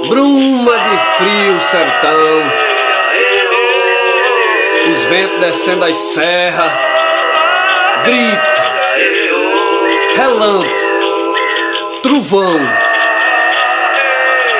bruma 0.09 0.79
de 0.79 0.97
frio 1.17 1.59
sertão 1.59 2.65
os 4.87 5.03
ventos 5.05 5.39
descendo 5.39 5.83
as 5.83 5.95
serras, 5.95 6.71
grito, 8.03 8.61
relâmpago, 10.15 10.85
trovão. 12.03 12.84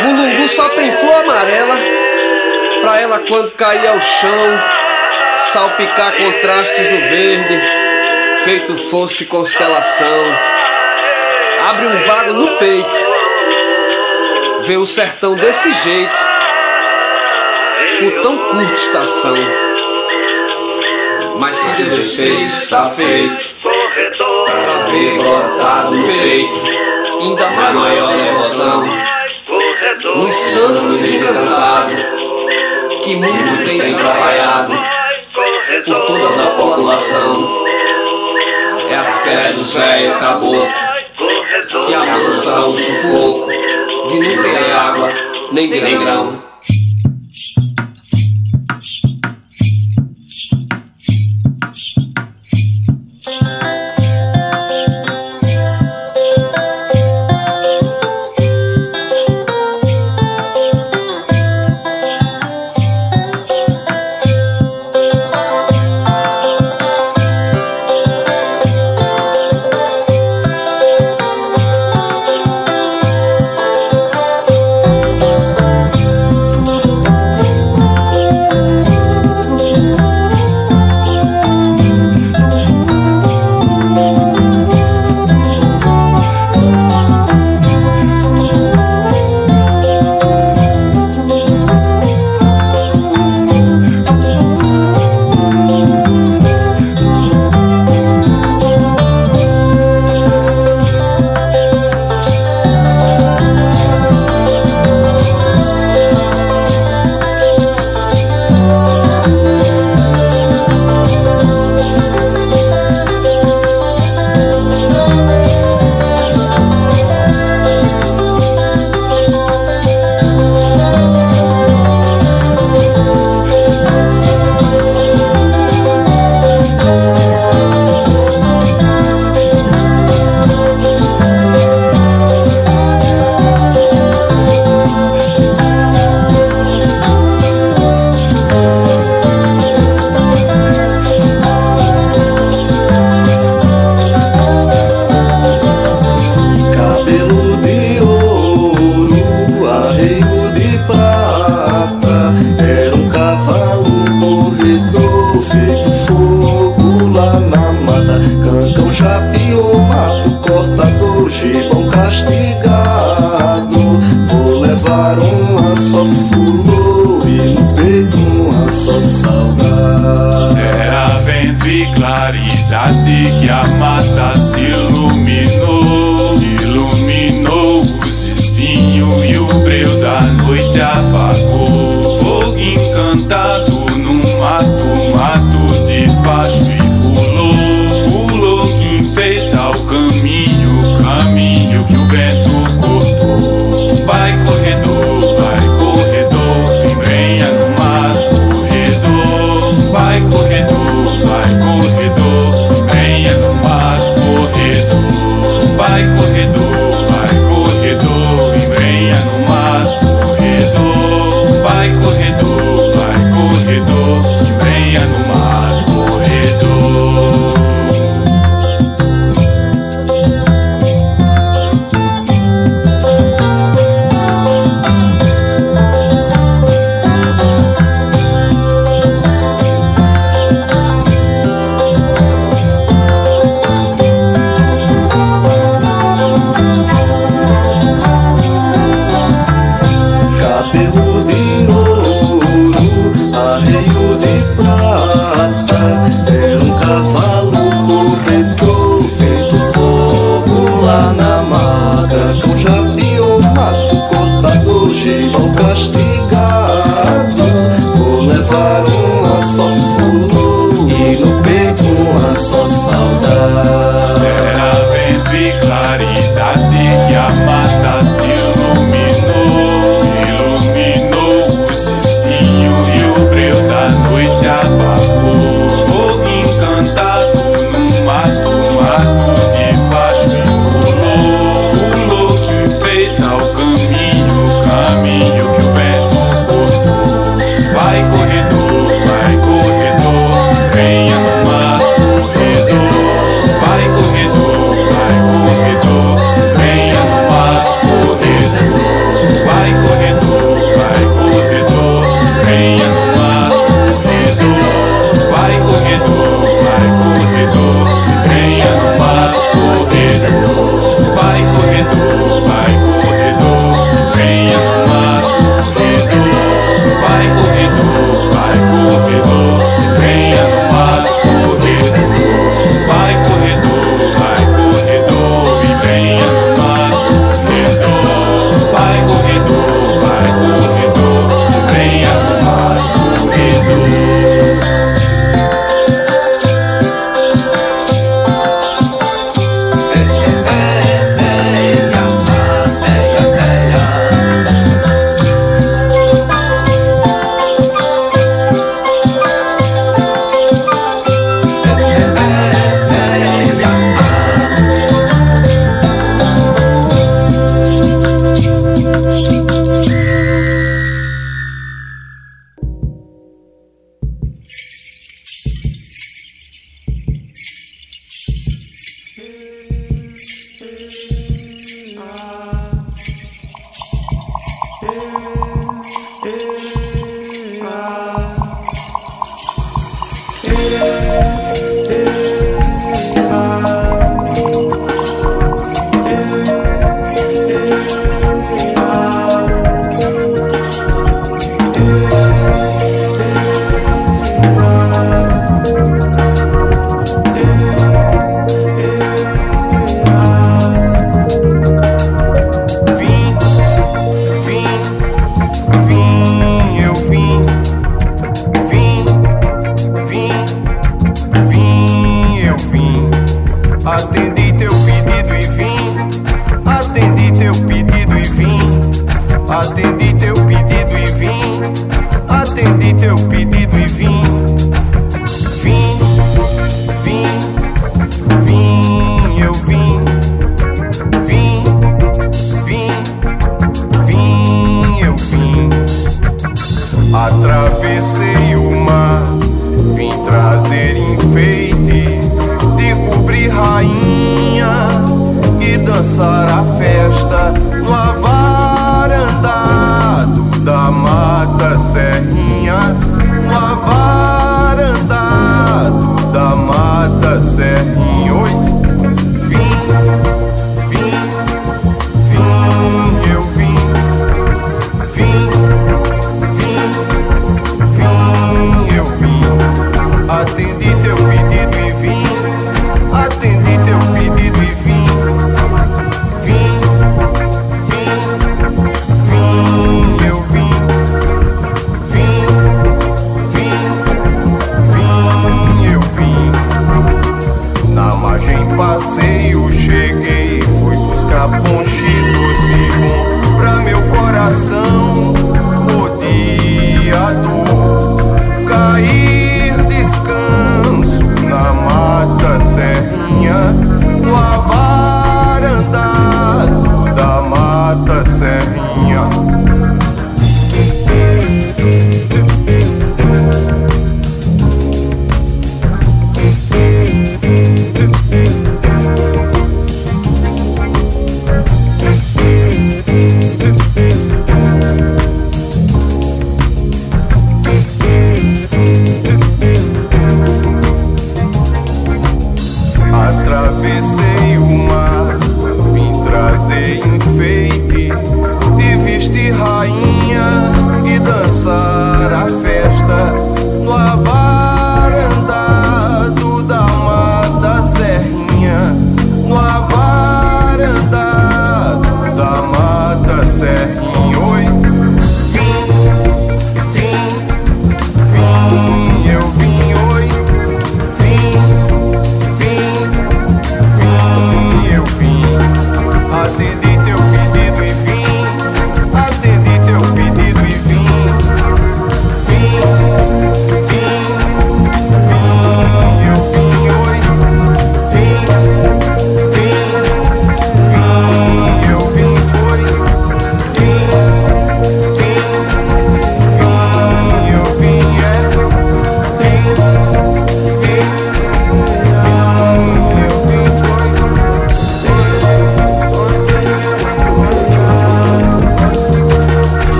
Mulungu 0.00 0.48
só 0.48 0.68
tem 0.70 0.92
flor 0.92 1.20
amarela, 1.22 1.76
pra 2.80 3.00
ela 3.00 3.18
quando 3.20 3.50
cair 3.52 3.86
ao 3.86 4.00
chão, 4.00 4.62
salpicar 5.52 6.16
contrastes 6.16 6.90
no 6.90 7.00
verde, 7.08 7.62
feito 8.44 8.76
fosse 8.76 9.24
constelação. 9.24 10.24
Abre 11.68 11.86
um 11.86 11.98
vago 12.06 12.32
no 12.34 12.56
peito, 12.58 12.96
vê 14.62 14.76
o 14.76 14.86
sertão 14.86 15.34
desse 15.34 15.72
jeito, 15.72 16.20
por 17.98 18.20
tão 18.20 18.36
curta 18.36 18.74
estação. 18.74 19.36
Mas 21.38 21.56
se 21.56 21.82
Deus 21.82 22.14
fez, 22.14 22.62
está 22.62 22.90
feito. 22.90 23.56
Pra 24.44 24.90
ver 24.90 25.18
brotado 25.18 25.90
no 25.90 26.06
peito, 26.06 26.62
ainda 27.20 27.50
maior 27.50 28.16
devoção. 28.16 29.15
Nos 30.04 30.34
santos 30.34 31.04
encantados, 31.04 32.04
que 33.02 33.16
muito 33.16 33.64
tem 33.64 33.96
trabalhado 33.96 34.72
por 35.84 36.06
toda 36.06 36.42
a 36.42 36.50
população. 36.50 37.66
É 38.88 38.96
a 38.96 39.04
fé 39.04 39.52
do 39.52 39.64
velho 39.64 40.18
caboclo. 40.18 40.68
Que 41.86 41.94
amansa 41.94 42.60
o 42.60 42.78
sufoco 42.78 43.48
de 44.08 44.20
não 44.20 44.42
ter 44.42 44.72
água 44.72 45.12
nem 45.52 45.70
grão. 45.70 46.45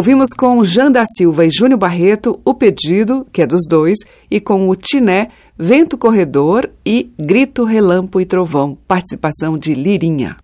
Ouvimos 0.00 0.30
com 0.34 0.64
Jean 0.64 0.90
da 0.90 1.04
Silva 1.04 1.44
e 1.44 1.50
Júnior 1.50 1.78
Barreto 1.78 2.40
O 2.42 2.54
Pedido, 2.54 3.26
que 3.30 3.42
é 3.42 3.46
dos 3.46 3.66
dois, 3.68 3.98
e 4.30 4.40
com 4.40 4.66
o 4.66 4.74
Tiné, 4.74 5.28
Vento 5.58 5.98
Corredor 5.98 6.70
e 6.86 7.12
Grito, 7.18 7.64
Relampo 7.64 8.18
e 8.18 8.24
Trovão, 8.24 8.78
participação 8.88 9.58
de 9.58 9.74
Lirinha. 9.74 10.38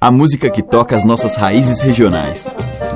A 0.00 0.08
música 0.12 0.48
que 0.48 0.62
toca 0.62 0.94
as 0.94 1.02
nossas 1.02 1.34
raízes 1.34 1.80
regionais. 1.80 2.46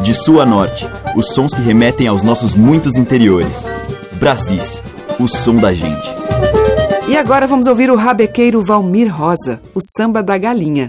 De 0.00 0.14
sul 0.14 0.40
a 0.40 0.46
norte, 0.46 0.86
os 1.16 1.34
sons 1.34 1.52
que 1.52 1.60
remetem 1.60 2.06
aos 2.06 2.22
nossos 2.22 2.54
muitos 2.54 2.94
interiores. 2.94 3.64
Brasis, 4.20 4.80
o 5.18 5.26
som 5.26 5.56
da 5.56 5.72
gente. 5.72 6.08
E 7.08 7.16
agora 7.16 7.48
vamos 7.48 7.66
ouvir 7.66 7.90
o 7.90 7.96
rabequeiro 7.96 8.62
Valmir 8.62 9.12
Rosa, 9.12 9.60
o 9.74 9.80
samba 9.80 10.22
da 10.22 10.38
galinha. 10.38 10.88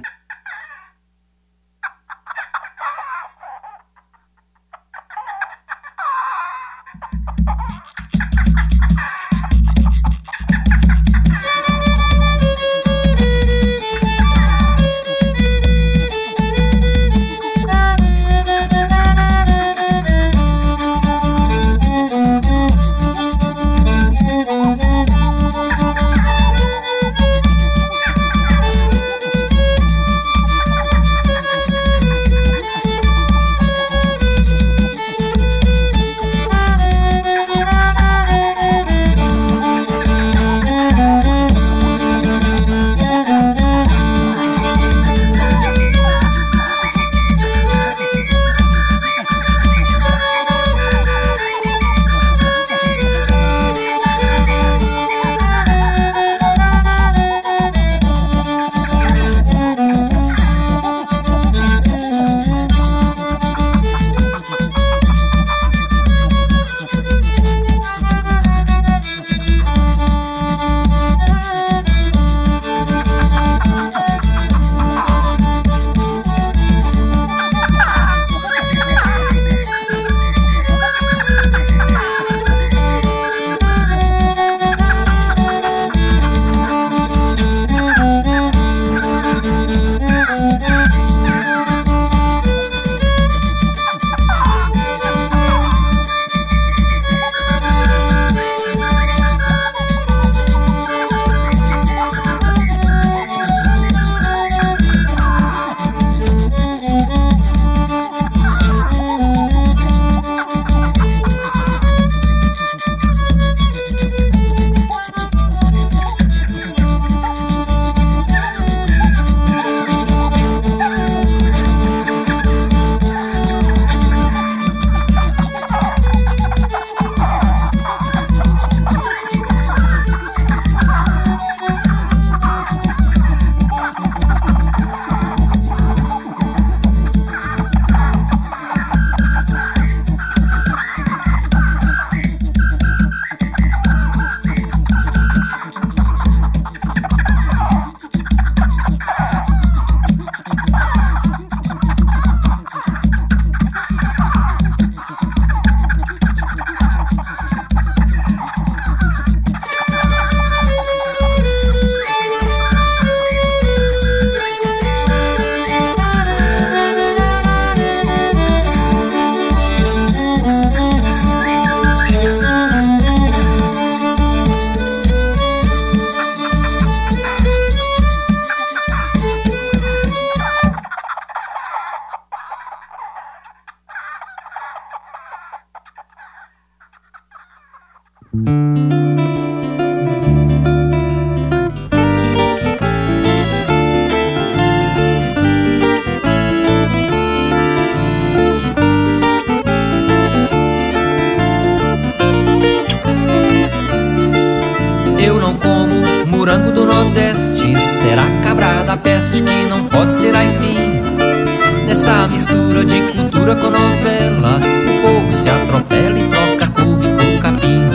Nessa 211.91 212.25
mistura 212.29 212.85
de 212.85 213.01
cultura 213.11 213.53
com 213.53 213.69
novela. 213.69 214.61
O 214.89 215.01
povo 215.01 215.35
se 215.35 215.49
atropela 215.49 216.17
e 216.17 216.23
troca 216.23 216.67
couve 216.67 217.07
por 217.09 217.41
capim. 217.41 217.91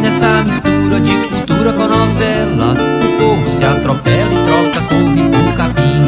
Nessa 0.00 0.42
mistura 0.42 0.98
de 1.00 1.12
cultura 1.28 1.72
com 1.74 1.86
novela 1.86 2.74
O 3.04 3.18
povo 3.18 3.50
se 3.50 3.62
atropela 3.62 4.32
e 4.32 4.38
troca 4.46 4.86
couve 4.88 5.22
por 5.28 5.54
capim. 5.54 6.02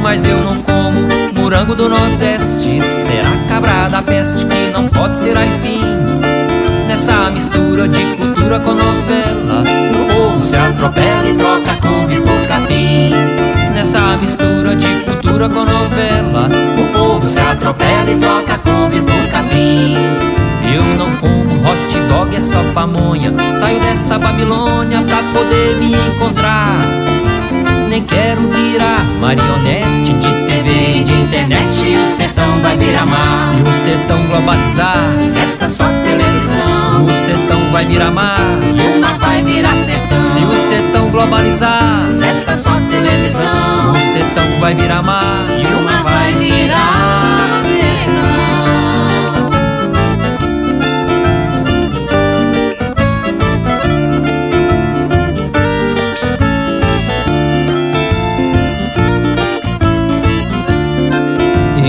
Mas 0.00 0.24
eu 0.24 0.38
não 0.38 0.62
como 0.62 1.00
morango 1.36 1.74
do 1.74 1.88
Nordeste. 1.88 2.80
Será 2.82 3.30
cabra 3.48 3.88
da 3.88 4.00
peste 4.00 4.46
que 4.46 4.70
não 4.70 4.86
pode 4.86 5.16
ser 5.16 5.36
aipim? 5.36 5.82
Nessa 6.86 7.30
mistura 7.30 7.88
de 7.88 8.16
cultura 8.16 8.60
com 8.60 8.74
novela 8.74 9.64
O 9.92 10.14
povo 10.14 10.40
se 10.40 10.56
atropela 10.56 11.28
e 11.28 11.34
troca 11.34 11.76
couve 11.82 12.20
por 12.20 12.46
capim 12.46 13.47
nessa 13.78 14.16
mistura 14.16 14.74
de 14.74 14.88
cultura 15.04 15.48
com 15.48 15.64
novela. 15.64 16.48
O 16.80 16.92
povo 16.92 17.24
se 17.24 17.38
atropela 17.38 18.10
e 18.10 18.16
toca 18.16 18.58
couve 18.58 19.00
do 19.00 19.30
capim. 19.30 19.94
Eu 20.74 20.82
não 20.96 21.14
como 21.18 21.62
hot 21.62 22.00
dog, 22.08 22.34
é 22.34 22.40
só 22.40 22.60
pamonha. 22.74 23.32
Saio 23.56 23.78
desta 23.78 24.18
Babilônia 24.18 25.00
pra 25.02 25.22
poder 25.32 25.76
me 25.76 25.94
encontrar. 25.94 26.74
Nem 27.88 28.02
quero 28.02 28.48
virar 28.48 29.04
marionete 29.20 30.12
de 30.12 30.28
TV, 30.48 31.04
de 31.04 31.12
internet. 31.12 31.84
E 31.84 31.96
o 31.96 32.16
sertão 32.16 32.60
vai 32.60 32.76
virar 32.76 33.06
mar. 33.06 33.54
Se 33.54 33.62
o 33.62 33.72
sertão 33.84 34.26
globalizar, 34.26 35.04
resta 35.36 35.68
só 35.68 35.84
televisão. 35.84 37.04
O 37.04 37.24
sertão 37.24 37.60
vai 37.70 37.86
virar 37.86 38.10
mar. 38.10 38.40
E 38.74 38.96
o 38.96 39.00
mar 39.00 39.16
vai 39.18 39.40
virar 39.44 39.76
sertão. 39.76 40.17
Se 40.32 40.40
o 40.44 40.52
sertão 40.68 41.10
globalizar, 41.10 42.04
nesta 42.18 42.56
só 42.56 42.70
televisão. 42.90 43.92
O 43.92 43.98
sertão 44.12 44.60
vai 44.60 44.74
virar 44.74 45.02
mar 45.02 45.46
e 45.50 45.66
uma 45.74 46.02
vai 46.02 46.32
virar 46.34 47.48
sertão. 47.64 48.18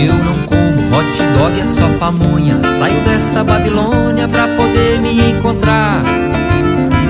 Eu 0.02 0.16
não 0.24 0.44
como 0.46 0.98
hot 0.98 1.24
dog, 1.38 1.60
é 1.60 1.66
só 1.66 1.88
pamonha. 2.00 2.62
Saio 2.78 3.00
desta 3.02 3.44
Babilônia 3.44 4.30
pra 4.30 4.48
poder 4.48 5.00
me 5.02 5.30
encontrar 5.32 6.29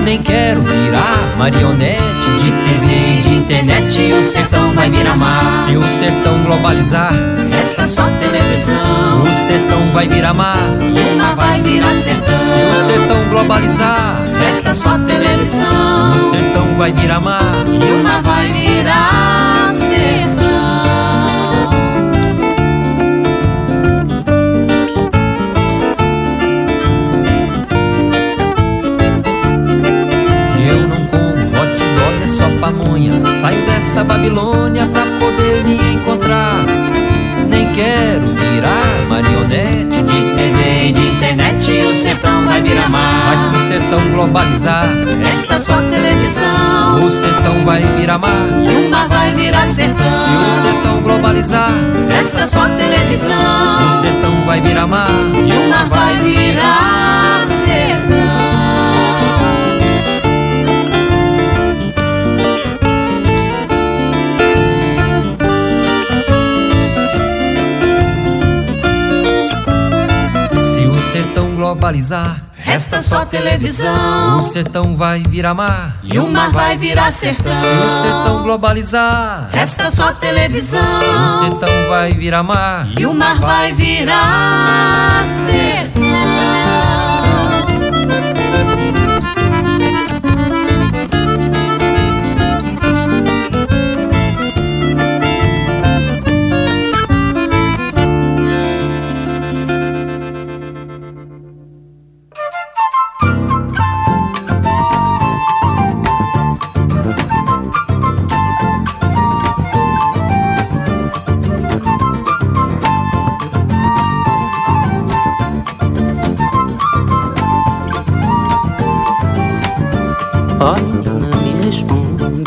nem 0.04 0.22
quero 0.22 0.62
virar 0.62 1.36
marionete 1.38 2.30
de 2.38 2.50
TV, 2.50 3.20
de 3.22 3.34
internet. 3.34 4.12
O 4.12 4.22
sertão 4.22 4.72
vai 4.72 4.90
virar 4.90 5.16
mar. 5.16 5.66
Se 5.66 5.76
o 5.76 5.82
sertão 5.98 6.42
globalizar, 6.42 7.12
resta 7.50 7.86
só 7.86 8.02
televisão. 8.18 9.22
O 9.22 9.46
sertão 9.46 9.92
vai 9.92 10.08
virar 10.08 10.34
mar. 10.34 10.56
E 10.80 11.14
uma 11.14 11.34
vai 11.34 11.60
virar 11.60 11.94
sertão. 11.94 12.38
Se 12.38 12.80
o 12.80 12.86
sertão 12.86 13.28
globalizar, 13.30 14.22
resta 14.44 14.74
só 14.74 14.98
televisão. 14.98 16.12
O 16.12 16.30
sertão 16.30 16.74
vai 16.76 16.92
virar 16.92 17.20
mar. 17.20 17.64
E 17.66 18.00
uma 18.00 18.22
vai 18.22 18.48
virar 18.52 19.49
pamonha. 32.60 33.12
Saio 33.40 33.60
desta 33.66 34.04
Babilônia 34.04 34.86
pra 34.86 35.02
poder 35.18 35.64
me 35.64 35.94
encontrar. 35.94 36.64
Nem 37.48 37.66
quero 37.72 38.26
virar 38.26 39.08
marionete 39.08 40.02
de 40.02 40.20
TV 40.36 40.88
e 40.88 40.92
de 40.92 41.06
internet. 41.08 41.70
O 41.70 41.94
sertão 41.94 42.44
vai 42.44 42.62
virar 42.62 42.88
mar. 42.88 43.24
Mas 43.26 43.40
se 43.40 43.48
o 43.48 43.68
sertão 43.68 44.10
globalizar, 44.10 44.86
resta 45.24 45.58
só 45.58 45.74
televisão. 45.90 47.04
O 47.04 47.10
sertão 47.10 47.64
vai 47.64 47.82
virar 47.96 48.18
mar. 48.18 48.46
E 48.64 48.86
o 48.86 48.90
mar 48.90 49.08
vai 49.08 49.34
virar 49.34 49.66
sertão. 49.66 50.06
Se 50.06 50.60
o 50.60 50.62
sertão 50.62 51.00
globalizar, 51.02 51.72
resta 52.08 52.46
só 52.46 52.68
televisão. 52.68 53.94
O 53.94 54.00
sertão 54.00 54.44
vai 54.46 54.60
virar 54.60 54.86
mar. 54.86 55.10
E 55.34 55.52
o 55.52 55.70
mar 55.70 55.88
vai 55.88 56.16
virar 56.18 57.42
sertão. 57.64 58.19
Globalizar. 71.70 72.42
Resta 72.56 73.00
só 73.00 73.24
televisão. 73.24 74.38
O 74.38 74.42
sertão 74.42 74.96
vai 74.96 75.22
virar 75.22 75.54
mar. 75.54 75.98
E 76.02 76.18
o 76.18 76.26
mar 76.26 76.50
vai 76.50 76.76
virar 76.76 77.10
sertão. 77.10 77.52
Se 77.52 77.66
o 77.66 78.02
sertão 78.02 78.42
globalizar. 78.42 79.48
Resta 79.52 79.90
só 79.90 80.12
televisão. 80.12 80.80
O 80.80 81.38
sertão 81.38 81.88
vai 81.88 82.10
virar 82.12 82.42
mar. 82.42 82.88
E 82.98 83.06
o 83.06 83.14
mar 83.14 83.38
vai 83.38 83.72
virar 83.72 85.24
sertão. 85.26 85.69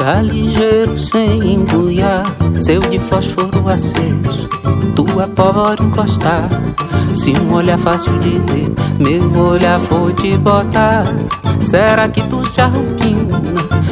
Tá 0.04 0.22
ligeiro 0.22 1.00
sem 1.00 1.54
embuiar, 1.54 2.24
seu 2.62 2.80
de 2.82 3.00
fósforo 3.00 3.68
aceso, 3.68 4.50
tua 4.96 5.28
pólvora 5.30 5.82
encostar. 5.82 6.48
Se 7.16 7.32
um 7.32 7.54
olhar 7.54 7.78
fácil 7.80 8.20
de 8.20 8.32
ler, 8.32 8.72
meu 9.00 9.44
olhar 9.44 9.80
for 9.80 10.14
te 10.14 10.38
botar. 10.38 11.06
Será 11.62 12.08
que 12.10 12.22
tu 12.24 12.46
se 12.48 12.62
arrupina, 12.62 13.40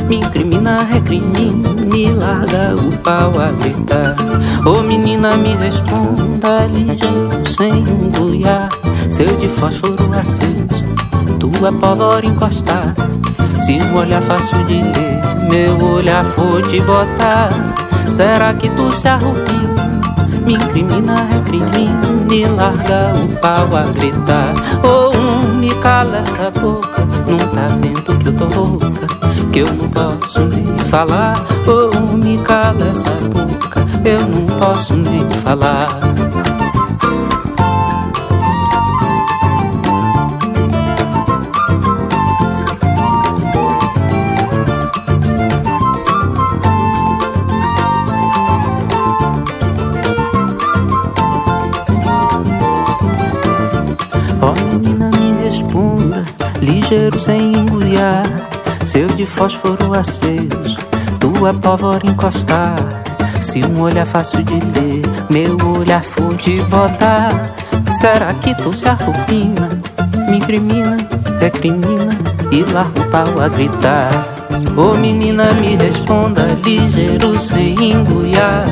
me 0.07 0.17
incrimina, 0.17 0.83
recrimina, 0.83 1.69
me 1.91 2.11
larga 2.11 2.75
o 2.75 2.95
pau 2.97 3.31
a 3.39 3.51
gritar? 3.53 4.15
Ô 4.65 4.83
menina, 4.83 5.35
me 5.37 5.55
responda, 5.55 6.67
ligeiro 6.67 7.41
sem 7.57 7.71
embuiar, 7.71 8.69
seu 9.09 9.35
de 9.37 9.47
fósforo 9.47 10.13
aceso, 10.13 10.60
tua 11.41 11.71
pólvora 11.71 12.23
encostar. 12.23 12.93
Se 13.65 13.73
um 13.73 13.95
olhar 13.95 14.21
fácil 14.21 14.63
de 14.65 14.75
ler, 14.75 15.49
meu 15.49 15.93
olhar 15.93 16.23
for 16.23 16.61
te 16.61 16.79
botar, 16.81 17.49
será 18.15 18.53
que 18.53 18.69
tu 18.69 18.91
se 18.91 19.07
arrupia? 19.07 19.71
Me 20.45 20.53
incrimina, 20.53 21.15
recrimina, 21.25 22.07
me 22.29 22.45
larga 22.45 23.13
o 23.15 23.27
pau 23.39 23.75
a 23.75 23.83
gritar. 23.91 24.53
Ou 24.83 25.11
oh, 25.13 25.57
me 25.57 25.73
cala 25.75 26.17
essa 26.17 26.51
boca, 26.51 27.07
não 27.27 27.37
tá 27.37 27.67
vendo 27.79 28.17
que 28.19 28.27
eu 28.27 28.33
tô 28.33 28.45
rouca, 28.45 29.07
que 29.51 29.59
eu 29.59 29.67
não 29.73 29.89
posso 29.89 30.41
nem 30.41 30.77
falar. 30.89 31.33
Ou 31.67 31.89
oh, 31.93 32.17
me 32.17 32.37
cala 32.39 32.87
essa 32.87 33.11
boca, 33.29 33.85
eu 34.05 34.19
não 34.19 34.45
posso 34.59 34.95
nem 34.95 35.29
falar. 35.43 35.87
Cheiro 57.11 57.19
sem 57.19 57.53
engoliar, 57.53 58.23
seu 58.85 59.07
de 59.07 59.25
fósforo 59.25 59.93
aceso, 59.93 60.77
tua 61.19 61.53
pólvora 61.53 62.05
encostar. 62.07 62.75
Se 63.41 63.63
um 63.63 63.81
olhar 63.81 64.05
fácil 64.05 64.43
de 64.43 64.53
ler, 64.53 65.01
meu 65.29 65.57
olhar 65.77 66.03
for 66.03 66.33
de 66.35 66.61
botar. 66.63 67.51
Será 67.99 68.33
que 68.35 68.55
tu 68.55 68.71
se 68.71 68.87
arrupina, 68.87 69.69
me 70.29 70.37
incrimina, 70.37 70.97
recrimina 71.39 72.17
e 72.51 72.63
larga 72.71 73.01
o 73.01 73.07
pau 73.07 73.41
a 73.41 73.47
gritar? 73.47 74.11
Ô 74.77 74.93
menina, 74.95 75.51
me 75.53 75.75
responda, 75.75 76.45
ligeiro 76.63 77.39
sem 77.39 77.75
engoiar. 77.91 78.65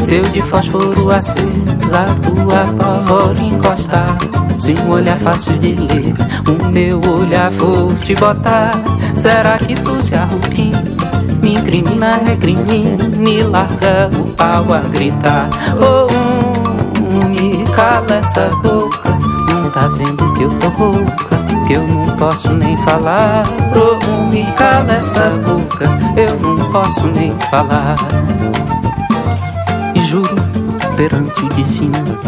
Seu 0.00 0.22
de 0.22 0.42
fósforo 0.42 1.10
acesa, 1.10 2.06
tua 2.22 2.66
pólvora 2.76 3.40
encostar. 3.40 4.27
Se 4.68 4.74
um 4.82 4.90
olhar 4.90 5.16
fácil 5.16 5.56
de 5.56 5.74
ler, 5.76 6.14
o 6.46 6.66
meu 6.66 7.00
olhar 7.00 7.50
for 7.50 7.94
te 8.00 8.14
botar, 8.14 8.72
será 9.14 9.56
que 9.56 9.74
tu 9.74 10.02
se 10.02 10.14
arrupina? 10.14 10.84
Me 11.40 11.54
incrimina, 11.54 12.18
recrimina, 12.18 13.02
me 13.16 13.44
larga 13.44 14.10
o 14.12 14.28
pau 14.34 14.74
a 14.74 14.80
gritar. 14.80 15.48
Oh, 15.80 16.06
me 17.28 17.64
cala 17.74 18.16
essa 18.16 18.50
boca, 18.62 19.08
não 19.48 19.70
tá 19.70 19.88
vendo 19.88 20.34
que 20.34 20.42
eu 20.42 20.50
tô 20.58 20.68
rouca, 20.68 21.38
que 21.66 21.72
eu 21.72 21.88
não 21.88 22.04
posso 22.16 22.52
nem 22.52 22.76
falar. 22.76 23.44
Oh, 23.74 24.24
me 24.30 24.44
cala 24.52 24.92
essa 24.92 25.30
boca, 25.46 25.86
eu 26.14 26.38
não 26.40 26.70
posso 26.70 27.06
nem 27.06 27.34
falar. 27.50 27.96
E 29.94 30.00
juro 30.02 30.36
perante 30.94 31.42
o 31.42 31.48
divino 31.54 32.18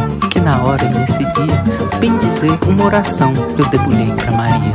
que 0.41 0.45
na 0.45 0.63
hora 0.63 0.89
nesse 0.89 1.19
dia, 1.19 1.99
bem 2.01 2.17
dizer 2.19 2.59
uma 2.67 2.87
oração, 2.87 3.33
eu 3.59 3.65
debulhei 3.67 4.13
para 4.15 4.33
Maria. 4.33 4.73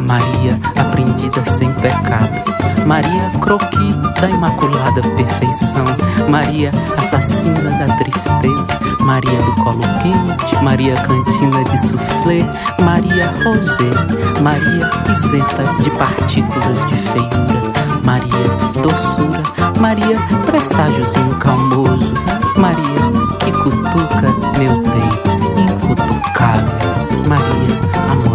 Maria, 0.00 0.58
aprendida 0.92 1.42
sem 1.44 1.72
pecado. 1.74 2.42
Maria, 2.86 3.30
croqui 3.40 3.92
da 4.20 4.28
imaculada 4.28 5.00
perfeição. 5.16 5.84
Maria, 6.28 6.70
assassina 6.98 7.70
da 7.78 7.96
tristeza. 7.96 8.78
Maria 9.00 9.40
do 9.42 9.52
colo 9.62 9.82
quente. 10.02 10.62
Maria, 10.62 10.94
cantina 10.94 11.64
de 11.64 11.78
soufflé. 11.78 12.44
Maria, 12.84 13.32
rosé. 13.42 14.42
Maria, 14.42 14.90
isenta 15.10 15.64
de 15.82 15.90
partículas 15.90 16.86
de 16.86 16.94
feiura. 16.94 17.72
Maria, 18.04 18.82
doçura. 18.82 19.42
Maria, 19.80 20.18
presságiozinho 20.44 21.36
calmoso. 21.36 22.12
Maria, 22.56 23.00
que 23.40 23.50
cutuca 23.52 24.28
meu 24.58 24.82
peito, 24.82 25.30
incutucável. 25.72 26.78
Maria, 27.26 27.80
amorável 28.10 28.31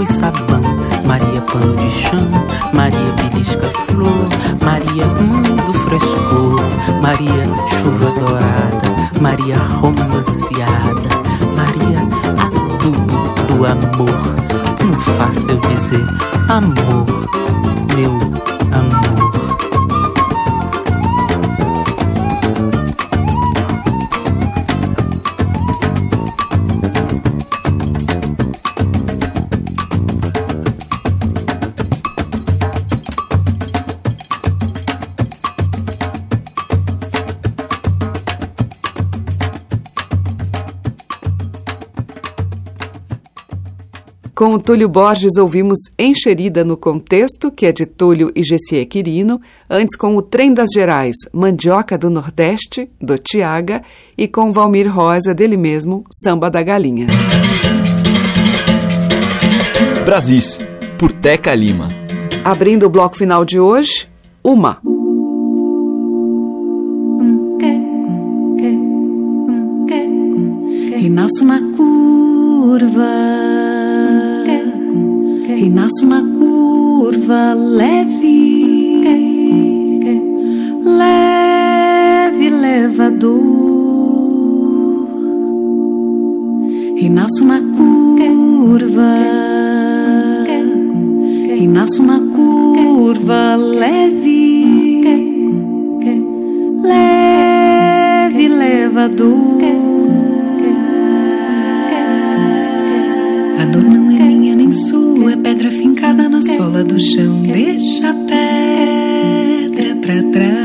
água 0.00 0.04
e 0.04 0.06
sabão. 0.06 0.62
Maria 1.06 1.40
pano 1.42 1.76
de 1.76 1.90
chão, 1.90 2.28
Maria 2.72 3.12
belisca 3.16 3.66
flor, 3.88 4.28
Maria 4.64 5.06
mundo 5.06 5.72
frescor, 5.72 6.60
Maria 7.02 7.44
chuva 7.82 8.10
dourada, 8.18 9.20
Maria 9.20 9.56
romanceada, 9.56 11.08
Maria 11.56 12.00
adubo 12.38 13.46
do 13.46 13.66
amor. 13.66 14.86
Não 14.86 15.00
faça 15.00 15.50
eu 15.50 15.60
dizer 15.60 16.06
amor, 16.48 17.06
meu 17.96 18.12
amor. 18.72 19.09
Com 44.40 44.54
o 44.54 44.58
Túlio 44.58 44.88
Borges 44.88 45.36
ouvimos 45.36 45.78
Encherida 45.98 46.64
no 46.64 46.74
Contexto, 46.74 47.52
que 47.52 47.66
é 47.66 47.72
de 47.72 47.84
Túlio 47.84 48.32
e 48.34 48.42
Gessie 48.42 48.86
Quirino, 48.86 49.38
antes 49.68 49.94
com 49.94 50.16
o 50.16 50.22
Trem 50.22 50.54
das 50.54 50.70
Gerais, 50.72 51.14
Mandioca 51.30 51.98
do 51.98 52.08
Nordeste, 52.08 52.90
do 52.98 53.18
Tiaga, 53.18 53.82
e 54.16 54.26
com 54.26 54.50
Valmir 54.50 54.90
Rosa, 54.90 55.34
dele 55.34 55.58
mesmo, 55.58 56.04
Samba 56.10 56.50
da 56.50 56.62
Galinha. 56.62 57.06
Brasis, 60.06 60.58
por 60.96 61.12
Teca 61.12 61.54
Lima. 61.54 61.88
Abrindo 62.42 62.86
o 62.86 62.88
bloco 62.88 63.18
final 63.18 63.44
de 63.44 63.60
hoje, 63.60 64.08
Uma. 64.42 64.80
Renasço 70.96 71.44
na 71.44 71.60
curva, 71.76 73.69
renasço 75.60 76.06
na 76.06 76.22
curva 76.22 77.52
leve, 77.52 79.02
leve 80.82 82.48
levador. 82.48 83.40
Renasço 86.96 87.44
na 87.44 87.60
curva, 87.76 89.14
renasço 91.58 92.02
na 92.04 92.20
curva 92.34 93.56
leve, 93.56 95.02
leve 96.82 98.48
levador. 98.48 99.60
A 103.60 103.66
minha 104.60 104.68
nem 104.68 104.72
sua, 104.72 105.32
é 105.32 105.36
pedra 105.36 105.70
fincada 105.70 106.28
na 106.28 106.42
sola 106.42 106.84
do 106.84 107.00
chão. 107.00 107.42
Deixa 107.42 108.10
a 108.10 108.14
pedra 108.14 109.94
pra 109.96 110.22
trás. 110.32 110.60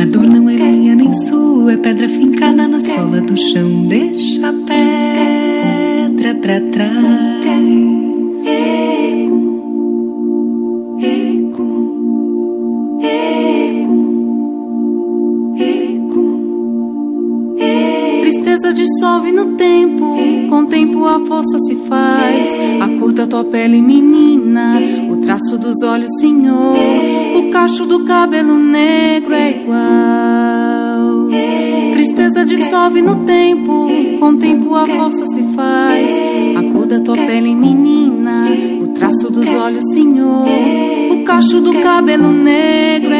A 0.00 0.04
dor 0.04 0.26
não 0.26 0.50
é 0.50 0.56
minha 0.56 0.96
nem 0.96 1.12
sua, 1.12 1.74
é 1.74 1.76
pedra 1.76 2.08
fincada 2.08 2.66
na 2.66 2.80
sola 2.80 3.20
do 3.20 3.36
chão. 3.36 3.86
Deixa 3.86 4.48
a 4.48 4.52
pedra 4.52 6.34
pra 6.34 6.60
trás. 6.60 7.95
O 21.16 21.20
tempo 21.20 21.24
a 21.24 21.26
força 21.26 21.58
se 21.58 21.76
faz. 21.88 22.48
A 22.80 22.88
cor 22.98 23.12
da 23.12 23.26
tua 23.26 23.44
pele, 23.44 23.80
menina, 23.80 24.78
o 25.08 25.16
traço 25.16 25.58
dos 25.58 25.82
olhos, 25.82 26.10
senhor. 26.20 26.76
O 27.36 27.50
cacho 27.50 27.86
do 27.86 28.04
cabelo 28.04 28.58
negro 28.58 29.34
é 29.34 29.50
igual. 29.52 31.28
Tristeza 31.94 32.44
dissolve 32.44 33.00
no 33.00 33.24
tempo, 33.24 33.88
com 34.18 34.28
o 34.30 34.36
tempo 34.36 34.74
a 34.74 34.86
força 34.86 35.24
se 35.26 35.42
faz. 35.54 36.12
A 36.56 36.72
cor 36.72 36.86
da 36.86 37.00
tua 37.00 37.16
pele, 37.16 37.54
menina, 37.54 38.48
o 38.82 38.88
traço 38.88 39.30
dos 39.30 39.48
olhos, 39.48 39.84
senhor. 39.92 40.46
O 41.10 41.24
cacho 41.24 41.60
do 41.60 41.80
cabelo 41.80 42.30
negro 42.30 43.12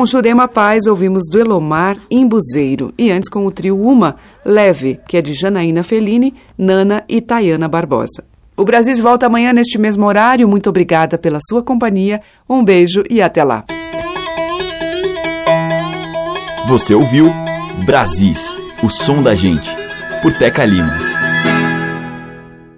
Com 0.00 0.04
o 0.04 0.06
Jurema 0.06 0.48
Paz, 0.48 0.86
ouvimos 0.86 1.24
do 1.30 1.38
Elomar 1.38 1.94
Imbuzeiro. 2.10 2.90
E 2.96 3.10
antes 3.10 3.28
com 3.28 3.44
o 3.44 3.52
trio 3.52 3.78
Uma, 3.78 4.16
Leve, 4.42 4.98
que 5.06 5.18
é 5.18 5.20
de 5.20 5.34
Janaína 5.34 5.82
Fellini, 5.82 6.32
Nana 6.56 7.04
e 7.06 7.20
Tayana 7.20 7.68
Barbosa. 7.68 8.24
O 8.56 8.64
Brasis 8.64 8.98
volta 8.98 9.26
amanhã 9.26 9.52
neste 9.52 9.76
mesmo 9.76 10.06
horário. 10.06 10.48
Muito 10.48 10.70
obrigada 10.70 11.18
pela 11.18 11.38
sua 11.46 11.62
companhia. 11.62 12.22
Um 12.48 12.64
beijo 12.64 13.04
e 13.10 13.20
até 13.20 13.44
lá. 13.44 13.66
Você 16.66 16.94
ouviu 16.94 17.30
Brasis, 17.84 18.56
o 18.82 18.88
som 18.88 19.22
da 19.22 19.34
gente, 19.34 19.70
por 20.22 20.32
Teca 20.32 20.64
Lima. 20.64 21.09